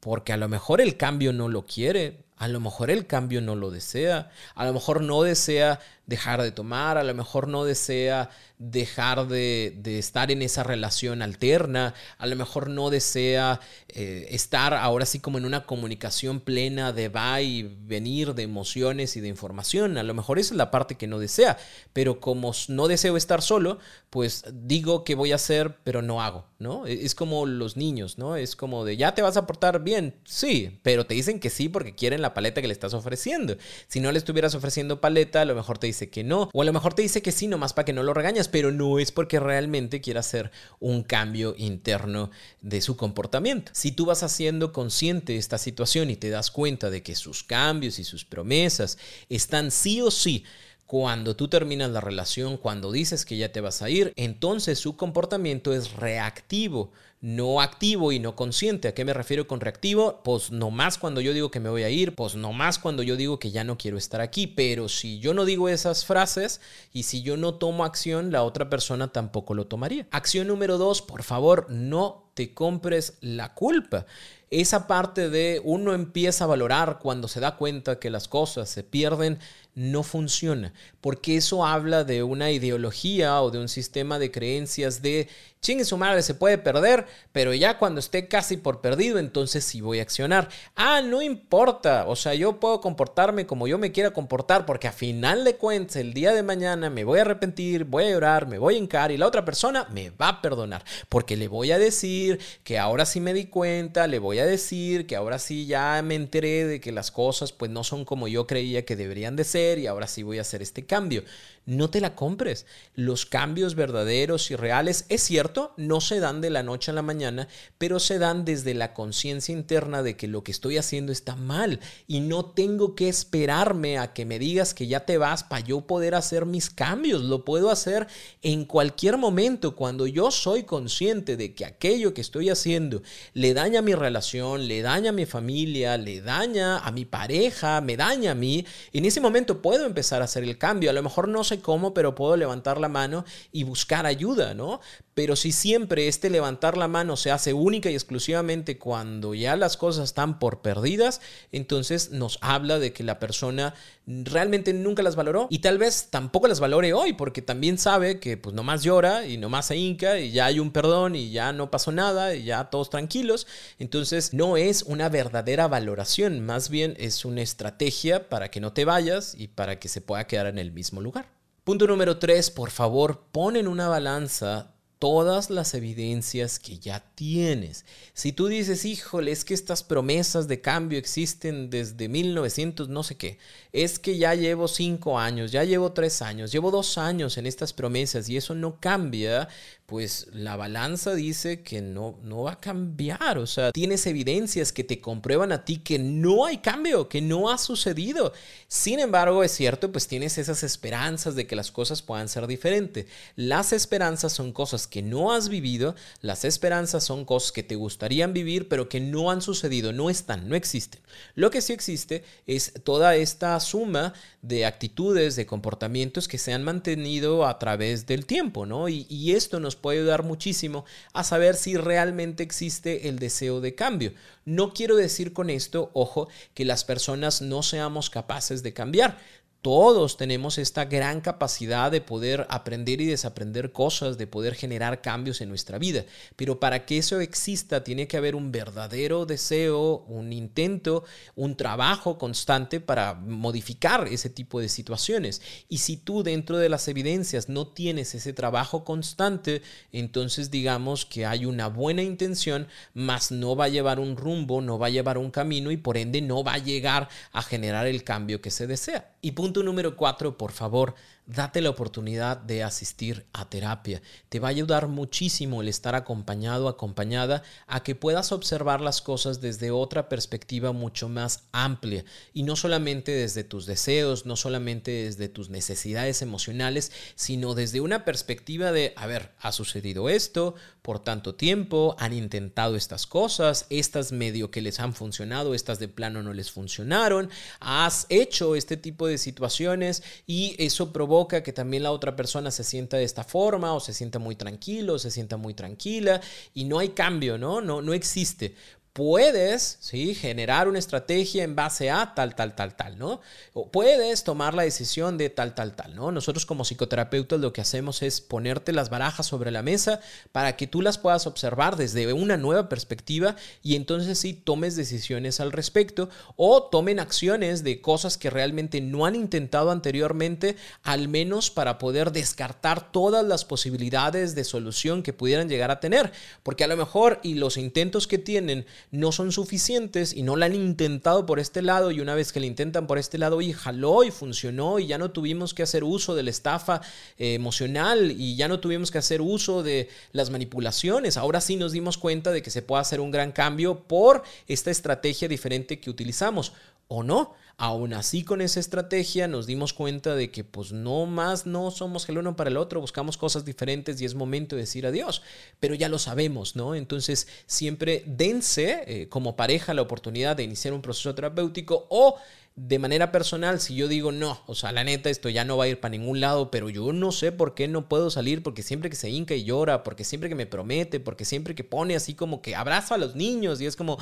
Porque 0.00 0.32
a 0.32 0.36
lo 0.36 0.48
mejor 0.48 0.80
el 0.80 0.96
cambio 0.96 1.32
no 1.32 1.48
lo 1.48 1.64
quiere, 1.64 2.24
a 2.42 2.48
lo 2.48 2.58
mejor 2.58 2.90
el 2.90 3.06
cambio 3.06 3.40
no 3.40 3.54
lo 3.54 3.70
desea, 3.70 4.28
a 4.56 4.64
lo 4.64 4.72
mejor 4.72 5.00
no 5.00 5.22
desea 5.22 5.78
dejar 6.06 6.42
de 6.42 6.50
tomar, 6.50 6.98
a 6.98 7.04
lo 7.04 7.14
mejor 7.14 7.48
no 7.48 7.64
desea 7.64 8.30
dejar 8.58 9.26
de, 9.26 9.80
estar 9.98 10.30
en 10.30 10.42
esa 10.42 10.62
relación 10.62 11.20
alterna, 11.20 11.94
a 12.18 12.26
lo 12.26 12.36
mejor 12.36 12.70
no 12.70 12.90
desea 12.90 13.60
eh, 13.88 14.28
estar 14.30 14.74
ahora 14.74 15.04
sí 15.04 15.18
como 15.18 15.38
en 15.38 15.44
una 15.44 15.64
comunicación 15.64 16.40
plena 16.40 16.92
de 16.92 17.08
va 17.08 17.40
y 17.40 17.62
venir 17.62 18.34
de 18.34 18.44
emociones 18.44 19.16
y 19.16 19.20
de 19.20 19.28
información, 19.28 19.98
a 19.98 20.02
lo 20.02 20.14
mejor 20.14 20.38
esa 20.38 20.54
es 20.54 20.58
la 20.58 20.70
parte 20.70 20.96
que 20.96 21.08
no 21.08 21.18
desea, 21.18 21.58
pero 21.92 22.20
como 22.20 22.52
no 22.68 22.88
deseo 22.88 23.16
estar 23.16 23.42
solo, 23.42 23.78
pues 24.10 24.44
digo 24.52 25.04
que 25.04 25.14
voy 25.14 25.32
a 25.32 25.36
hacer, 25.36 25.78
pero 25.82 26.02
no 26.02 26.22
hago, 26.22 26.46
¿no? 26.58 26.86
E, 26.86 27.04
es 27.04 27.14
como 27.14 27.46
los 27.46 27.76
niños, 27.76 28.18
¿no? 28.18 28.36
Es 28.36 28.54
como 28.54 28.84
de, 28.84 28.96
ya 28.96 29.14
te 29.14 29.22
vas 29.22 29.36
a 29.36 29.46
portar 29.46 29.82
bien, 29.82 30.14
sí, 30.24 30.78
pero 30.82 31.06
te 31.06 31.14
dicen 31.14 31.40
que 31.40 31.50
sí 31.50 31.68
porque 31.68 31.94
quieren 31.94 32.22
la 32.22 32.34
paleta 32.34 32.60
que 32.60 32.68
le 32.68 32.74
estás 32.74 32.94
ofreciendo. 32.94 33.56
Si 33.88 34.00
no 34.00 34.12
le 34.12 34.18
estuvieras 34.18 34.54
ofreciendo 34.54 35.00
paleta, 35.00 35.40
a 35.40 35.44
lo 35.44 35.54
mejor 35.54 35.78
te 35.78 35.86
dice 35.92 36.10
que 36.10 36.24
no, 36.24 36.50
o 36.52 36.62
a 36.62 36.64
lo 36.64 36.72
mejor 36.72 36.94
te 36.94 37.02
dice 37.02 37.22
que 37.22 37.32
sí, 37.32 37.46
nomás 37.46 37.72
para 37.72 37.84
que 37.84 37.92
no 37.92 38.02
lo 38.02 38.14
regañas, 38.14 38.48
pero 38.48 38.72
no 38.72 38.98
es 38.98 39.12
porque 39.12 39.38
realmente 39.38 40.00
quiera 40.00 40.20
hacer 40.20 40.50
un 40.80 41.02
cambio 41.02 41.54
interno 41.56 42.30
de 42.60 42.80
su 42.80 42.96
comportamiento. 42.96 43.72
Si 43.74 43.92
tú 43.92 44.06
vas 44.06 44.22
haciendo 44.22 44.72
consciente 44.72 45.36
esta 45.36 45.58
situación 45.58 46.10
y 46.10 46.16
te 46.16 46.30
das 46.30 46.50
cuenta 46.50 46.90
de 46.90 47.02
que 47.02 47.14
sus 47.14 47.44
cambios 47.44 47.98
y 47.98 48.04
sus 48.04 48.24
promesas 48.24 48.98
están 49.28 49.70
sí 49.70 50.00
o 50.00 50.10
sí 50.10 50.44
cuando 50.92 51.34
tú 51.36 51.48
terminas 51.48 51.90
la 51.90 52.02
relación, 52.02 52.58
cuando 52.58 52.92
dices 52.92 53.24
que 53.24 53.38
ya 53.38 53.50
te 53.50 53.62
vas 53.62 53.80
a 53.80 53.88
ir, 53.88 54.12
entonces 54.14 54.78
su 54.78 54.94
comportamiento 54.94 55.72
es 55.72 55.94
reactivo, 55.94 56.92
no 57.22 57.62
activo 57.62 58.12
y 58.12 58.18
no 58.18 58.36
consciente. 58.36 58.88
¿A 58.88 58.94
qué 58.94 59.06
me 59.06 59.14
refiero 59.14 59.46
con 59.46 59.60
reactivo? 59.60 60.20
Pues 60.22 60.50
no 60.50 60.70
más 60.70 60.98
cuando 60.98 61.22
yo 61.22 61.32
digo 61.32 61.50
que 61.50 61.60
me 61.60 61.70
voy 61.70 61.84
a 61.84 61.88
ir, 61.88 62.14
pues 62.14 62.34
no 62.34 62.52
más 62.52 62.78
cuando 62.78 63.02
yo 63.02 63.16
digo 63.16 63.38
que 63.38 63.50
ya 63.50 63.64
no 63.64 63.78
quiero 63.78 63.96
estar 63.96 64.20
aquí. 64.20 64.46
Pero 64.46 64.90
si 64.90 65.18
yo 65.18 65.32
no 65.32 65.46
digo 65.46 65.70
esas 65.70 66.04
frases 66.04 66.60
y 66.92 67.04
si 67.04 67.22
yo 67.22 67.38
no 67.38 67.54
tomo 67.54 67.86
acción, 67.86 68.30
la 68.30 68.42
otra 68.42 68.68
persona 68.68 69.08
tampoco 69.08 69.54
lo 69.54 69.66
tomaría. 69.66 70.06
Acción 70.10 70.46
número 70.46 70.76
dos, 70.76 71.00
por 71.00 71.22
favor, 71.22 71.70
no 71.70 72.30
te 72.34 72.52
compres 72.52 73.16
la 73.22 73.54
culpa 73.54 74.04
esa 74.52 74.86
parte 74.86 75.30
de 75.30 75.62
uno 75.64 75.94
empieza 75.94 76.44
a 76.44 76.46
valorar 76.46 76.98
cuando 77.00 77.26
se 77.26 77.40
da 77.40 77.56
cuenta 77.56 77.98
que 77.98 78.10
las 78.10 78.28
cosas 78.28 78.68
se 78.68 78.84
pierden, 78.84 79.38
no 79.74 80.02
funciona, 80.02 80.74
porque 81.00 81.38
eso 81.38 81.64
habla 81.64 82.04
de 82.04 82.22
una 82.22 82.50
ideología 82.50 83.40
o 83.40 83.50
de 83.50 83.58
un 83.58 83.68
sistema 83.68 84.18
de 84.18 84.30
creencias 84.30 85.00
de 85.00 85.28
chingue 85.62 85.84
su 85.84 85.96
madre, 85.96 86.22
se 86.22 86.34
puede 86.34 86.58
perder, 86.58 87.06
pero 87.30 87.54
ya 87.54 87.78
cuando 87.78 88.00
esté 88.00 88.26
casi 88.26 88.56
por 88.56 88.80
perdido, 88.80 89.20
entonces 89.20 89.64
sí 89.64 89.80
voy 89.80 90.00
a 90.00 90.02
accionar. 90.02 90.48
Ah, 90.74 91.00
no 91.02 91.22
importa, 91.22 92.06
o 92.08 92.16
sea, 92.16 92.34
yo 92.34 92.58
puedo 92.58 92.80
comportarme 92.80 93.46
como 93.46 93.68
yo 93.68 93.78
me 93.78 93.92
quiera 93.92 94.10
comportar, 94.10 94.66
porque 94.66 94.88
a 94.88 94.92
final 94.92 95.44
de 95.44 95.54
cuentas, 95.54 95.96
el 95.96 96.14
día 96.14 96.32
de 96.32 96.42
mañana 96.42 96.90
me 96.90 97.04
voy 97.04 97.20
a 97.20 97.22
arrepentir, 97.22 97.84
voy 97.84 98.04
a 98.04 98.10
llorar, 98.10 98.48
me 98.48 98.58
voy 98.58 98.74
a 98.74 98.78
encar 98.78 99.12
y 99.12 99.16
la 99.16 99.28
otra 99.28 99.44
persona 99.44 99.86
me 99.92 100.10
va 100.10 100.28
a 100.28 100.42
perdonar, 100.42 100.84
porque 101.08 101.36
le 101.36 101.46
voy 101.46 101.70
a 101.70 101.78
decir 101.78 102.40
que 102.64 102.80
ahora 102.80 103.06
sí 103.06 103.20
me 103.20 103.32
di 103.32 103.46
cuenta, 103.46 104.08
le 104.08 104.18
voy 104.18 104.40
a 104.40 104.41
decir 104.46 105.06
que 105.06 105.16
ahora 105.16 105.38
sí 105.38 105.66
ya 105.66 106.00
me 106.02 106.14
enteré 106.14 106.66
de 106.66 106.80
que 106.80 106.92
las 106.92 107.10
cosas 107.10 107.52
pues 107.52 107.70
no 107.70 107.84
son 107.84 108.04
como 108.04 108.28
yo 108.28 108.46
creía 108.46 108.84
que 108.84 108.96
deberían 108.96 109.36
de 109.36 109.44
ser 109.44 109.78
y 109.78 109.86
ahora 109.86 110.06
sí 110.06 110.22
voy 110.22 110.38
a 110.38 110.42
hacer 110.42 110.62
este 110.62 110.84
cambio 110.86 111.24
no 111.64 111.90
te 111.90 112.00
la 112.00 112.14
compres. 112.14 112.66
Los 112.94 113.24
cambios 113.26 113.74
verdaderos 113.74 114.50
y 114.50 114.56
reales, 114.56 115.06
es 115.08 115.22
cierto, 115.22 115.74
no 115.76 116.00
se 116.00 116.18
dan 116.18 116.40
de 116.40 116.50
la 116.50 116.62
noche 116.62 116.90
a 116.90 116.94
la 116.94 117.02
mañana, 117.02 117.48
pero 117.78 118.00
se 118.00 118.18
dan 118.18 118.44
desde 118.44 118.74
la 118.74 118.94
conciencia 118.94 119.52
interna 119.52 120.02
de 120.02 120.16
que 120.16 120.26
lo 120.26 120.42
que 120.42 120.50
estoy 120.50 120.76
haciendo 120.76 121.12
está 121.12 121.36
mal 121.36 121.80
y 122.06 122.20
no 122.20 122.46
tengo 122.46 122.94
que 122.94 123.08
esperarme 123.08 123.98
a 123.98 124.12
que 124.12 124.24
me 124.24 124.38
digas 124.38 124.74
que 124.74 124.86
ya 124.86 125.00
te 125.06 125.18
vas 125.18 125.44
para 125.44 125.64
yo 125.64 125.82
poder 125.82 126.14
hacer 126.14 126.46
mis 126.46 126.68
cambios. 126.68 127.22
Lo 127.22 127.44
puedo 127.44 127.70
hacer 127.70 128.08
en 128.42 128.64
cualquier 128.64 129.16
momento 129.16 129.76
cuando 129.76 130.06
yo 130.06 130.30
soy 130.30 130.64
consciente 130.64 131.36
de 131.36 131.54
que 131.54 131.64
aquello 131.64 132.12
que 132.12 132.20
estoy 132.20 132.50
haciendo 132.50 133.02
le 133.34 133.54
daña 133.54 133.82
mi 133.82 133.94
relación, 133.94 134.31
le 134.32 134.82
daña 134.82 135.10
a 135.10 135.12
mi 135.12 135.26
familia, 135.26 135.96
le 135.96 136.20
daña 136.22 136.78
a 136.78 136.90
mi 136.90 137.04
pareja, 137.04 137.80
me 137.80 137.96
daña 137.96 138.32
a 138.32 138.34
mí. 138.34 138.64
En 138.92 139.04
ese 139.04 139.20
momento 139.20 139.60
puedo 139.60 139.84
empezar 139.86 140.22
a 140.22 140.24
hacer 140.24 140.42
el 140.42 140.58
cambio. 140.58 140.90
A 140.90 140.92
lo 140.94 141.02
mejor 141.02 141.28
no 141.28 141.42
cómo, 141.60 141.92
pero 141.92 142.14
puedo 142.14 142.36
levantar 142.36 142.80
la 142.80 142.88
mano 142.88 143.24
y 143.50 143.64
buscar 143.64 144.06
ayuda, 144.06 144.54
¿no? 144.54 144.80
Pero 145.14 145.36
si 145.36 145.52
siempre 145.52 146.08
este 146.08 146.30
levantar 146.30 146.76
la 146.76 146.88
mano 146.88 147.16
se 147.16 147.30
hace 147.30 147.52
única 147.52 147.90
y 147.90 147.94
exclusivamente 147.94 148.78
cuando 148.78 149.34
ya 149.34 149.56
las 149.56 149.76
cosas 149.76 150.04
están 150.04 150.38
por 150.38 150.62
perdidas, 150.62 151.20
entonces 151.50 152.10
nos 152.10 152.38
habla 152.40 152.78
de 152.78 152.92
que 152.92 153.02
la 153.02 153.18
persona 153.18 153.74
realmente 154.06 154.72
nunca 154.72 155.02
las 155.02 155.16
valoró 155.16 155.46
y 155.50 155.60
tal 155.60 155.78
vez 155.78 156.08
tampoco 156.10 156.48
las 156.48 156.60
valore 156.60 156.92
hoy 156.92 157.12
porque 157.12 157.42
también 157.42 157.78
sabe 157.78 158.18
que 158.18 158.36
pues 158.36 158.54
nomás 158.54 158.82
llora 158.82 159.26
y 159.26 159.36
nomás 159.36 159.66
se 159.66 159.76
hinca 159.76 160.18
y 160.18 160.32
ya 160.32 160.46
hay 160.46 160.58
un 160.58 160.72
perdón 160.72 161.14
y 161.14 161.30
ya 161.30 161.52
no 161.52 161.70
pasó 161.70 161.92
nada 161.92 162.34
y 162.34 162.44
ya 162.44 162.70
todos 162.70 162.90
tranquilos. 162.90 163.46
Entonces 163.78 164.34
no 164.34 164.56
es 164.56 164.82
una 164.82 165.08
verdadera 165.08 165.68
valoración, 165.68 166.40
más 166.40 166.68
bien 166.68 166.94
es 166.98 167.24
una 167.24 167.42
estrategia 167.42 168.28
para 168.28 168.50
que 168.50 168.60
no 168.60 168.72
te 168.72 168.84
vayas 168.84 169.34
y 169.36 169.48
para 169.48 169.78
que 169.78 169.88
se 169.88 170.00
pueda 170.00 170.26
quedar 170.26 170.46
en 170.46 170.58
el 170.58 170.72
mismo 170.72 171.00
lugar. 171.00 171.26
Punto 171.64 171.86
número 171.86 172.18
tres, 172.18 172.50
por 172.50 172.70
favor, 172.70 173.26
pon 173.30 173.54
en 173.56 173.68
una 173.68 173.88
balanza 173.88 174.71
todas 175.02 175.50
las 175.50 175.74
evidencias 175.74 176.60
que 176.60 176.78
ya 176.78 177.00
tienes. 177.16 177.84
Si 178.14 178.30
tú 178.30 178.46
dices, 178.46 178.84
híjole, 178.84 179.32
es 179.32 179.44
que 179.44 179.52
estas 179.52 179.82
promesas 179.82 180.46
de 180.46 180.60
cambio 180.60 180.96
existen 180.96 181.70
desde 181.70 182.08
1900, 182.08 182.88
no 182.88 183.02
sé 183.02 183.16
qué, 183.16 183.36
es 183.72 183.98
que 183.98 184.16
ya 184.16 184.36
llevo 184.36 184.68
cinco 184.68 185.18
años, 185.18 185.50
ya 185.50 185.64
llevo 185.64 185.90
tres 185.90 186.22
años, 186.22 186.52
llevo 186.52 186.70
dos 186.70 186.98
años 186.98 187.36
en 187.36 187.46
estas 187.46 187.72
promesas 187.72 188.28
y 188.28 188.36
eso 188.36 188.54
no 188.54 188.78
cambia, 188.78 189.48
pues 189.92 190.28
la 190.32 190.56
balanza 190.56 191.14
dice 191.14 191.60
que 191.60 191.82
no, 191.82 192.18
no 192.22 192.44
va 192.44 192.52
a 192.52 192.60
cambiar. 192.60 193.36
O 193.36 193.46
sea, 193.46 193.72
tienes 193.72 194.06
evidencias 194.06 194.72
que 194.72 194.84
te 194.84 195.02
comprueban 195.02 195.52
a 195.52 195.66
ti 195.66 195.80
que 195.80 195.98
no 195.98 196.46
hay 196.46 196.56
cambio, 196.62 197.10
que 197.10 197.20
no 197.20 197.50
ha 197.50 197.58
sucedido. 197.58 198.32
Sin 198.68 199.00
embargo, 199.00 199.44
es 199.44 199.52
cierto, 199.52 199.92
pues 199.92 200.08
tienes 200.08 200.38
esas 200.38 200.62
esperanzas 200.62 201.34
de 201.34 201.46
que 201.46 201.56
las 201.56 201.70
cosas 201.70 202.00
puedan 202.00 202.30
ser 202.30 202.46
diferentes. 202.46 203.04
Las 203.36 203.74
esperanzas 203.74 204.32
son 204.32 204.54
cosas 204.54 204.86
que 204.86 205.02
no 205.02 205.30
has 205.30 205.50
vivido, 205.50 205.94
las 206.22 206.46
esperanzas 206.46 207.04
son 207.04 207.26
cosas 207.26 207.52
que 207.52 207.62
te 207.62 207.76
gustarían 207.76 208.32
vivir, 208.32 208.68
pero 208.68 208.88
que 208.88 208.98
no 208.98 209.30
han 209.30 209.42
sucedido, 209.42 209.92
no 209.92 210.08
están, 210.08 210.48
no 210.48 210.56
existen. 210.56 211.02
Lo 211.34 211.50
que 211.50 211.60
sí 211.60 211.74
existe 211.74 212.24
es 212.46 212.72
toda 212.82 213.14
esta 213.16 213.60
suma 213.60 214.14
de 214.40 214.64
actitudes, 214.64 215.36
de 215.36 215.44
comportamientos 215.44 216.28
que 216.28 216.38
se 216.38 216.54
han 216.54 216.64
mantenido 216.64 217.46
a 217.46 217.58
través 217.58 218.06
del 218.06 218.24
tiempo, 218.24 218.64
¿no? 218.64 218.88
Y, 218.88 219.06
y 219.10 219.32
esto 219.32 219.60
nos 219.60 219.81
puede 219.82 219.98
ayudar 219.98 220.22
muchísimo 220.22 220.86
a 221.12 221.24
saber 221.24 221.56
si 221.56 221.76
realmente 221.76 222.42
existe 222.42 223.08
el 223.08 223.18
deseo 223.18 223.60
de 223.60 223.74
cambio. 223.74 224.14
No 224.46 224.72
quiero 224.72 224.96
decir 224.96 225.34
con 225.34 225.50
esto, 225.50 225.90
ojo, 225.92 226.28
que 226.54 226.64
las 226.64 226.84
personas 226.84 227.42
no 227.42 227.62
seamos 227.62 228.08
capaces 228.08 228.62
de 228.62 228.72
cambiar. 228.72 229.18
Todos 229.62 230.16
tenemos 230.16 230.58
esta 230.58 230.86
gran 230.86 231.20
capacidad 231.20 231.92
de 231.92 232.00
poder 232.00 232.48
aprender 232.50 233.00
y 233.00 233.06
desaprender 233.06 233.70
cosas, 233.70 234.18
de 234.18 234.26
poder 234.26 234.56
generar 234.56 235.00
cambios 235.02 235.40
en 235.40 235.48
nuestra 235.48 235.78
vida. 235.78 236.04
Pero 236.34 236.58
para 236.58 236.84
que 236.84 236.98
eso 236.98 237.20
exista 237.20 237.84
tiene 237.84 238.08
que 238.08 238.16
haber 238.16 238.34
un 238.34 238.50
verdadero 238.50 239.24
deseo, 239.24 240.04
un 240.08 240.32
intento, 240.32 241.04
un 241.36 241.56
trabajo 241.56 242.18
constante 242.18 242.80
para 242.80 243.14
modificar 243.14 244.08
ese 244.08 244.28
tipo 244.30 244.58
de 244.58 244.68
situaciones. 244.68 245.40
Y 245.68 245.78
si 245.78 245.96
tú 245.96 246.24
dentro 246.24 246.58
de 246.58 246.68
las 246.68 246.88
evidencias 246.88 247.48
no 247.48 247.68
tienes 247.68 248.16
ese 248.16 248.32
trabajo 248.32 248.82
constante, 248.82 249.62
entonces 249.92 250.50
digamos 250.50 251.06
que 251.06 251.24
hay 251.24 251.46
una 251.46 251.68
buena 251.68 252.02
intención, 252.02 252.66
mas 252.94 253.30
no 253.30 253.54
va 253.54 253.66
a 253.66 253.68
llevar 253.68 254.00
un 254.00 254.16
rumbo, 254.16 254.60
no 254.60 254.80
va 254.80 254.88
a 254.88 254.90
llevar 254.90 255.18
un 255.18 255.30
camino 255.30 255.70
y 255.70 255.76
por 255.76 255.98
ende 255.98 256.20
no 256.20 256.42
va 256.42 256.54
a 256.54 256.58
llegar 256.58 257.08
a 257.30 257.42
generar 257.42 257.86
el 257.86 258.02
cambio 258.02 258.40
que 258.40 258.50
se 258.50 258.66
desea. 258.66 259.12
Y 259.24 259.30
punto 259.30 259.51
número 259.60 259.96
cuatro, 259.96 260.38
por 260.38 260.52
favor, 260.52 260.94
date 261.26 261.60
la 261.60 261.70
oportunidad 261.70 262.36
de 262.36 262.64
asistir 262.64 263.24
a 263.32 263.48
terapia. 263.48 264.02
Te 264.28 264.40
va 264.40 264.48
a 264.48 264.50
ayudar 264.50 264.88
muchísimo 264.88 265.62
el 265.62 265.68
estar 265.68 265.94
acompañado, 265.94 266.68
acompañada, 266.68 267.42
a 267.66 267.82
que 267.82 267.94
puedas 267.94 268.32
observar 268.32 268.80
las 268.80 269.00
cosas 269.00 269.40
desde 269.40 269.70
otra 269.70 270.08
perspectiva 270.08 270.72
mucho 270.72 271.08
más 271.08 271.44
amplia 271.52 272.04
y 272.32 272.42
no 272.42 272.56
solamente 272.56 273.12
desde 273.12 273.44
tus 273.44 273.66
deseos, 273.66 274.26
no 274.26 274.36
solamente 274.36 274.90
desde 274.90 275.28
tus 275.28 275.48
necesidades 275.48 276.22
emocionales, 276.22 276.90
sino 277.14 277.54
desde 277.54 277.80
una 277.80 278.04
perspectiva 278.04 278.72
de, 278.72 278.92
a 278.96 279.06
ver, 279.06 279.32
ha 279.40 279.52
sucedido 279.52 280.08
esto 280.08 280.54
por 280.82 280.98
tanto 280.98 281.36
tiempo, 281.36 281.94
han 282.00 282.12
intentado 282.12 282.74
estas 282.74 283.06
cosas, 283.06 283.66
estas 283.70 284.10
medio 284.10 284.50
que 284.50 284.60
les 284.60 284.80
han 284.80 284.94
funcionado, 284.94 285.54
estas 285.54 285.78
de 285.78 285.86
plano 285.86 286.24
no 286.24 286.32
les 286.32 286.50
funcionaron, 286.50 287.30
has 287.60 288.06
hecho 288.08 288.56
este 288.56 288.76
tipo 288.76 289.06
de 289.06 289.18
situaciones 289.18 290.02
y 290.26 290.56
eso 290.58 290.92
provoca 290.92 291.11
que 291.42 291.52
también 291.52 291.82
la 291.82 291.92
otra 291.92 292.16
persona 292.16 292.50
se 292.50 292.64
sienta 292.64 292.96
de 292.96 293.04
esta 293.04 293.24
forma 293.24 293.74
o 293.74 293.80
se 293.80 293.92
sienta 293.92 294.18
muy 294.18 294.34
tranquilo, 294.36 294.94
o 294.94 294.98
se 294.98 295.10
sienta 295.10 295.36
muy 295.36 295.54
tranquila 295.54 296.20
y 296.54 296.64
no 296.64 296.78
hay 296.78 296.90
cambio, 296.90 297.38
¿no? 297.38 297.60
No, 297.60 297.82
no 297.82 297.92
existe 297.92 298.54
puedes 298.92 299.78
¿sí? 299.80 300.14
generar 300.14 300.68
una 300.68 300.78
estrategia 300.78 301.44
en 301.44 301.56
base 301.56 301.90
a 301.90 302.14
tal, 302.14 302.34
tal, 302.34 302.54
tal, 302.54 302.76
tal, 302.76 302.98
¿no? 302.98 303.20
O 303.54 303.70
puedes 303.70 304.22
tomar 304.22 304.52
la 304.52 304.64
decisión 304.64 305.16
de 305.16 305.30
tal, 305.30 305.54
tal, 305.54 305.74
tal, 305.74 305.94
¿no? 305.94 306.12
Nosotros 306.12 306.44
como 306.44 306.64
psicoterapeutas 306.64 307.40
lo 307.40 307.54
que 307.54 307.62
hacemos 307.62 308.02
es 308.02 308.20
ponerte 308.20 308.72
las 308.72 308.90
barajas 308.90 309.26
sobre 309.26 309.50
la 309.50 309.62
mesa 309.62 310.00
para 310.32 310.56
que 310.56 310.66
tú 310.66 310.82
las 310.82 310.98
puedas 310.98 311.26
observar 311.26 311.76
desde 311.76 312.12
una 312.12 312.36
nueva 312.36 312.68
perspectiva 312.68 313.36
y 313.62 313.76
entonces 313.76 314.18
sí 314.18 314.34
tomes 314.34 314.76
decisiones 314.76 315.40
al 315.40 315.52
respecto 315.52 316.10
o 316.36 316.64
tomen 316.64 317.00
acciones 317.00 317.64
de 317.64 317.80
cosas 317.80 318.18
que 318.18 318.28
realmente 318.28 318.82
no 318.82 319.06
han 319.06 319.14
intentado 319.14 319.70
anteriormente, 319.70 320.56
al 320.82 321.08
menos 321.08 321.50
para 321.50 321.78
poder 321.78 322.12
descartar 322.12 322.92
todas 322.92 323.24
las 323.24 323.46
posibilidades 323.46 324.34
de 324.34 324.44
solución 324.44 325.02
que 325.02 325.14
pudieran 325.14 325.48
llegar 325.48 325.70
a 325.70 325.80
tener, 325.80 326.12
porque 326.42 326.64
a 326.64 326.68
lo 326.68 326.76
mejor 326.76 327.20
y 327.22 327.34
los 327.34 327.56
intentos 327.56 328.06
que 328.06 328.18
tienen 328.18 328.66
no 328.90 329.12
son 329.12 329.32
suficientes 329.32 330.14
y 330.14 330.22
no 330.22 330.36
la 330.36 330.46
han 330.46 330.54
intentado 330.54 331.26
por 331.26 331.40
este 331.40 331.62
lado 331.62 331.90
y 331.90 332.00
una 332.00 332.14
vez 332.14 332.32
que 332.32 332.40
la 332.40 332.46
intentan 332.46 332.86
por 332.86 332.98
este 332.98 333.18
lado 333.18 333.40
y 333.40 333.52
jaló 333.52 334.04
y 334.04 334.10
funcionó 334.10 334.78
y 334.78 334.86
ya 334.86 334.98
no 334.98 335.10
tuvimos 335.10 335.54
que 335.54 335.62
hacer 335.62 335.84
uso 335.84 336.14
de 336.14 336.22
la 336.22 336.30
estafa 336.30 336.80
eh, 337.18 337.34
emocional 337.34 338.10
y 338.10 338.36
ya 338.36 338.48
no 338.48 338.60
tuvimos 338.60 338.90
que 338.90 338.98
hacer 338.98 339.20
uso 339.20 339.62
de 339.62 339.88
las 340.12 340.30
manipulaciones. 340.30 341.16
Ahora 341.16 341.40
sí 341.40 341.56
nos 341.56 341.72
dimos 341.72 341.98
cuenta 341.98 342.30
de 342.32 342.42
que 342.42 342.50
se 342.50 342.62
puede 342.62 342.82
hacer 342.82 343.00
un 343.00 343.10
gran 343.10 343.32
cambio 343.32 343.80
por 343.80 344.22
esta 344.48 344.70
estrategia 344.70 345.28
diferente 345.28 345.80
que 345.80 345.90
utilizamos 345.90 346.52
o 346.88 347.02
no. 347.02 347.34
Aún 347.56 347.94
así 347.94 348.24
con 348.24 348.40
esa 348.40 348.60
estrategia 348.60 349.28
nos 349.28 349.46
dimos 349.46 349.72
cuenta 349.72 350.14
de 350.14 350.30
que 350.30 350.42
pues 350.42 350.72
no 350.72 351.06
más 351.06 351.46
no 351.46 351.70
somos 351.70 352.08
el 352.08 352.18
uno 352.18 352.34
para 352.34 352.50
el 352.50 352.56
otro, 352.56 352.80
buscamos 352.80 353.16
cosas 353.16 353.44
diferentes 353.44 354.00
y 354.00 354.04
es 354.04 354.14
momento 354.14 354.56
de 354.56 354.62
decir 354.62 354.86
adiós, 354.86 355.22
pero 355.60 355.74
ya 355.74 355.88
lo 355.88 355.98
sabemos, 355.98 356.56
¿no? 356.56 356.74
Entonces 356.74 357.28
siempre 357.46 358.04
dense 358.06 358.84
eh, 358.86 359.08
como 359.08 359.36
pareja 359.36 359.74
la 359.74 359.82
oportunidad 359.82 360.36
de 360.36 360.44
iniciar 360.44 360.74
un 360.74 360.82
proceso 360.82 361.14
terapéutico 361.14 361.86
o 361.88 362.16
de 362.54 362.78
manera 362.78 363.12
personal, 363.12 363.60
si 363.60 363.74
yo 363.74 363.88
digo 363.88 364.12
no, 364.12 364.42
o 364.46 364.54
sea, 364.54 364.72
la 364.72 364.84
neta, 364.84 365.08
esto 365.08 365.30
ya 365.30 365.44
no 365.44 365.56
va 365.56 365.64
a 365.64 365.68
ir 365.68 365.80
para 365.80 365.92
ningún 365.92 366.20
lado, 366.20 366.50
pero 366.50 366.68
yo 366.68 366.92
no 366.92 367.10
sé 367.10 367.32
por 367.32 367.54
qué 367.54 367.66
no 367.66 367.88
puedo 367.88 368.10
salir, 368.10 368.42
porque 368.42 368.62
siempre 368.62 368.90
que 368.90 368.96
se 368.96 369.08
hinca 369.08 369.34
y 369.34 369.44
llora, 369.44 369.82
porque 369.82 370.04
siempre 370.04 370.28
que 370.28 370.34
me 370.34 370.46
promete, 370.46 371.00
porque 371.00 371.24
siempre 371.24 371.54
que 371.54 371.64
pone 371.64 371.96
así 371.96 372.14
como 372.14 372.42
que 372.42 372.54
abrazo 372.54 372.94
a 372.94 372.98
los 372.98 373.16
niños 373.16 373.60
y 373.60 373.66
es 373.66 373.74
como, 373.74 373.96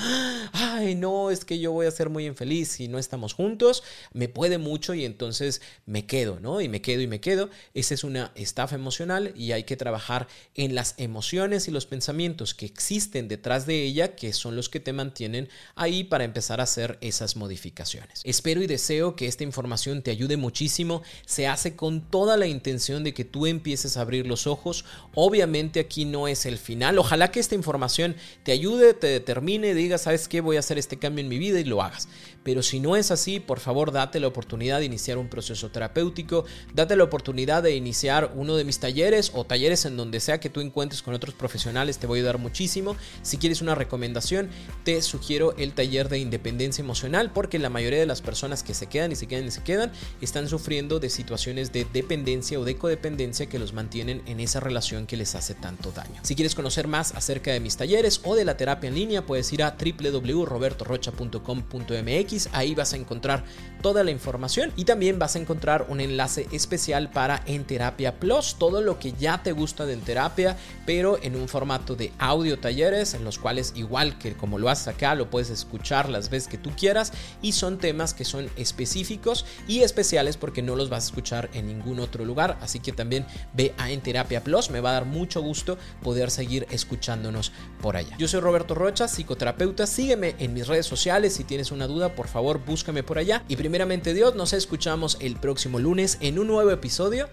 ay, 0.52 0.96
no, 0.96 1.30
es 1.30 1.44
que 1.44 1.60
yo 1.60 1.70
voy 1.70 1.86
a 1.86 1.90
ser 1.92 2.10
muy 2.10 2.26
infeliz 2.26 2.72
si 2.72 2.88
no 2.88 2.98
estamos 2.98 3.34
juntos, 3.34 3.84
me 4.12 4.28
puede 4.28 4.58
mucho 4.58 4.94
y 4.94 5.04
entonces 5.04 5.62
me 5.86 6.06
quedo, 6.06 6.40
¿no? 6.40 6.60
Y 6.60 6.68
me 6.68 6.82
quedo 6.82 7.02
y 7.02 7.06
me 7.06 7.20
quedo. 7.20 7.50
Esa 7.74 7.94
es 7.94 8.02
una 8.02 8.32
estafa 8.34 8.74
emocional 8.74 9.32
y 9.36 9.52
hay 9.52 9.62
que 9.62 9.76
trabajar 9.76 10.26
en 10.54 10.74
las 10.74 10.94
emociones 10.98 11.68
y 11.68 11.70
los 11.70 11.86
pensamientos 11.86 12.54
que 12.54 12.66
existen 12.66 13.28
detrás 13.28 13.66
de 13.66 13.84
ella, 13.84 14.16
que 14.16 14.32
son 14.32 14.56
los 14.56 14.68
que 14.68 14.80
te 14.80 14.92
mantienen 14.92 15.48
ahí 15.76 16.02
para 16.02 16.24
empezar 16.24 16.60
a 16.60 16.64
hacer 16.64 16.98
esas 17.00 17.36
modificaciones. 17.36 18.22
Espero 18.40 18.62
y 18.62 18.66
deseo 18.66 19.16
que 19.16 19.26
esta 19.26 19.44
información 19.44 20.00
te 20.00 20.10
ayude 20.10 20.38
muchísimo. 20.38 21.02
Se 21.26 21.46
hace 21.46 21.76
con 21.76 22.00
toda 22.00 22.38
la 22.38 22.46
intención 22.46 23.04
de 23.04 23.12
que 23.12 23.26
tú 23.26 23.46
empieces 23.46 23.98
a 23.98 24.00
abrir 24.00 24.26
los 24.26 24.46
ojos. 24.46 24.86
Obviamente 25.14 25.78
aquí 25.78 26.06
no 26.06 26.26
es 26.26 26.46
el 26.46 26.56
final. 26.56 26.98
Ojalá 26.98 27.30
que 27.30 27.38
esta 27.38 27.54
información 27.54 28.16
te 28.42 28.52
ayude, 28.52 28.94
te 28.94 29.08
determine, 29.08 29.74
digas, 29.74 30.00
¿sabes 30.00 30.26
qué? 30.26 30.40
Voy 30.40 30.56
a 30.56 30.60
hacer 30.60 30.78
este 30.78 30.98
cambio 30.98 31.22
en 31.22 31.28
mi 31.28 31.36
vida 31.36 31.60
y 31.60 31.64
lo 31.64 31.82
hagas. 31.82 32.08
Pero 32.42 32.62
si 32.62 32.80
no 32.80 32.96
es 32.96 33.10
así, 33.10 33.40
por 33.40 33.60
favor 33.60 33.92
date 33.92 34.20
la 34.20 34.28
oportunidad 34.28 34.78
de 34.78 34.86
iniciar 34.86 35.18
un 35.18 35.28
proceso 35.28 35.70
terapéutico, 35.70 36.46
date 36.72 36.96
la 36.96 37.04
oportunidad 37.04 37.62
de 37.62 37.76
iniciar 37.76 38.32
uno 38.34 38.56
de 38.56 38.64
mis 38.64 38.80
talleres 38.80 39.32
o 39.34 39.44
talleres 39.44 39.84
en 39.84 39.98
donde 39.98 40.18
sea 40.18 40.40
que 40.40 40.48
tú 40.48 40.60
encuentres 40.62 41.02
con 41.02 41.12
otros 41.12 41.34
profesionales, 41.34 41.98
te 41.98 42.06
voy 42.06 42.20
a 42.20 42.22
ayudar 42.22 42.38
muchísimo. 42.38 42.96
Si 43.20 43.36
quieres 43.36 43.60
una 43.60 43.74
recomendación, 43.74 44.48
te 44.84 45.02
sugiero 45.02 45.54
el 45.58 45.74
taller 45.74 46.08
de 46.08 46.20
independencia 46.20 46.80
emocional 46.80 47.32
porque 47.34 47.58
la 47.58 47.68
mayoría 47.68 48.00
de 48.00 48.06
las 48.06 48.22
personas 48.22 48.29
personas 48.30 48.62
que 48.62 48.74
se 48.74 48.86
quedan 48.86 49.10
y 49.10 49.16
se 49.16 49.26
quedan 49.26 49.48
y 49.48 49.50
se 49.50 49.64
quedan 49.64 49.90
están 50.20 50.48
sufriendo 50.48 51.00
de 51.00 51.10
situaciones 51.10 51.72
de 51.72 51.84
dependencia 51.84 52.60
o 52.60 52.64
de 52.64 52.76
codependencia 52.76 53.46
que 53.46 53.58
los 53.58 53.72
mantienen 53.72 54.22
en 54.26 54.38
esa 54.38 54.60
relación 54.60 55.08
que 55.08 55.16
les 55.16 55.34
hace 55.34 55.56
tanto 55.56 55.90
daño. 55.90 56.20
Si 56.22 56.36
quieres 56.36 56.54
conocer 56.54 56.86
más 56.86 57.12
acerca 57.16 57.50
de 57.50 57.58
mis 57.58 57.76
talleres 57.76 58.20
o 58.22 58.36
de 58.36 58.44
la 58.44 58.56
terapia 58.56 58.86
en 58.86 58.94
línea, 58.94 59.26
puedes 59.26 59.52
ir 59.52 59.64
a 59.64 59.76
www.robertorocha.com.mx. 59.76 62.48
Ahí 62.52 62.76
vas 62.76 62.92
a 62.92 62.96
encontrar 62.96 63.42
toda 63.82 64.04
la 64.04 64.12
información 64.12 64.72
y 64.76 64.84
también 64.84 65.18
vas 65.18 65.34
a 65.34 65.40
encontrar 65.40 65.86
un 65.88 66.00
enlace 66.00 66.46
especial 66.52 67.10
para 67.10 67.42
En 67.46 67.64
Terapia 67.64 68.20
Plus, 68.20 68.54
todo 68.60 68.80
lo 68.80 69.00
que 69.00 69.12
ya 69.18 69.42
te 69.42 69.50
gusta 69.50 69.86
de 69.86 69.94
En 69.94 70.02
Terapia, 70.02 70.56
pero 70.86 71.18
en 71.20 71.34
un 71.34 71.48
formato 71.48 71.96
de 71.96 72.12
audio 72.20 72.60
talleres 72.60 73.14
en 73.14 73.24
los 73.24 73.40
cuales 73.40 73.72
igual 73.74 74.18
que 74.18 74.34
como 74.34 74.60
lo 74.60 74.68
haces 74.68 74.86
acá, 74.86 75.16
lo 75.16 75.30
puedes 75.30 75.50
escuchar 75.50 76.08
las 76.08 76.30
veces 76.30 76.48
que 76.48 76.58
tú 76.58 76.70
quieras 76.76 77.12
y 77.42 77.52
son 77.52 77.78
temas 77.78 78.14
que 78.14 78.19
que 78.20 78.26
son 78.26 78.50
específicos 78.56 79.46
y 79.66 79.80
especiales 79.80 80.36
porque 80.36 80.60
no 80.60 80.76
los 80.76 80.90
vas 80.90 81.04
a 81.04 81.06
escuchar 81.06 81.48
en 81.54 81.66
ningún 81.66 82.00
otro 82.00 82.26
lugar. 82.26 82.58
Así 82.60 82.78
que 82.78 82.92
también 82.92 83.24
ve 83.54 83.72
a 83.78 83.90
En 83.90 84.02
Terapia 84.02 84.44
Plus. 84.44 84.68
Me 84.68 84.80
va 84.80 84.90
a 84.90 84.92
dar 84.92 85.06
mucho 85.06 85.40
gusto 85.40 85.78
poder 86.02 86.30
seguir 86.30 86.66
escuchándonos 86.70 87.50
por 87.80 87.96
allá. 87.96 88.14
Yo 88.18 88.28
soy 88.28 88.40
Roberto 88.40 88.74
Rocha, 88.74 89.08
psicoterapeuta. 89.08 89.86
Sígueme 89.86 90.34
en 90.38 90.52
mis 90.52 90.68
redes 90.68 90.84
sociales. 90.84 91.32
Si 91.32 91.44
tienes 91.44 91.72
una 91.72 91.86
duda, 91.86 92.14
por 92.14 92.28
favor, 92.28 92.62
búscame 92.62 93.02
por 93.02 93.16
allá. 93.16 93.42
Y 93.48 93.56
primeramente 93.56 94.12
Dios, 94.12 94.34
nos 94.34 94.52
escuchamos 94.52 95.16
el 95.20 95.36
próximo 95.36 95.78
lunes 95.78 96.18
en 96.20 96.38
un 96.38 96.48
nuevo 96.48 96.70
episodio 96.72 97.30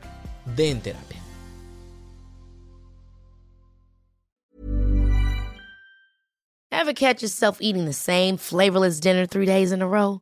de 0.56 0.70
En 0.70 0.80
Terapia. 0.80 1.22
Ever 6.72 6.94
catch 6.94 7.22
yourself 7.22 7.58
eating 7.60 7.84
the 7.84 7.92
same 7.92 8.38
flavorless 8.38 9.02
dinner 9.02 9.26
three 9.26 9.46
days 9.46 9.74
in 9.74 9.82
a 9.82 9.88
row? 9.88 10.22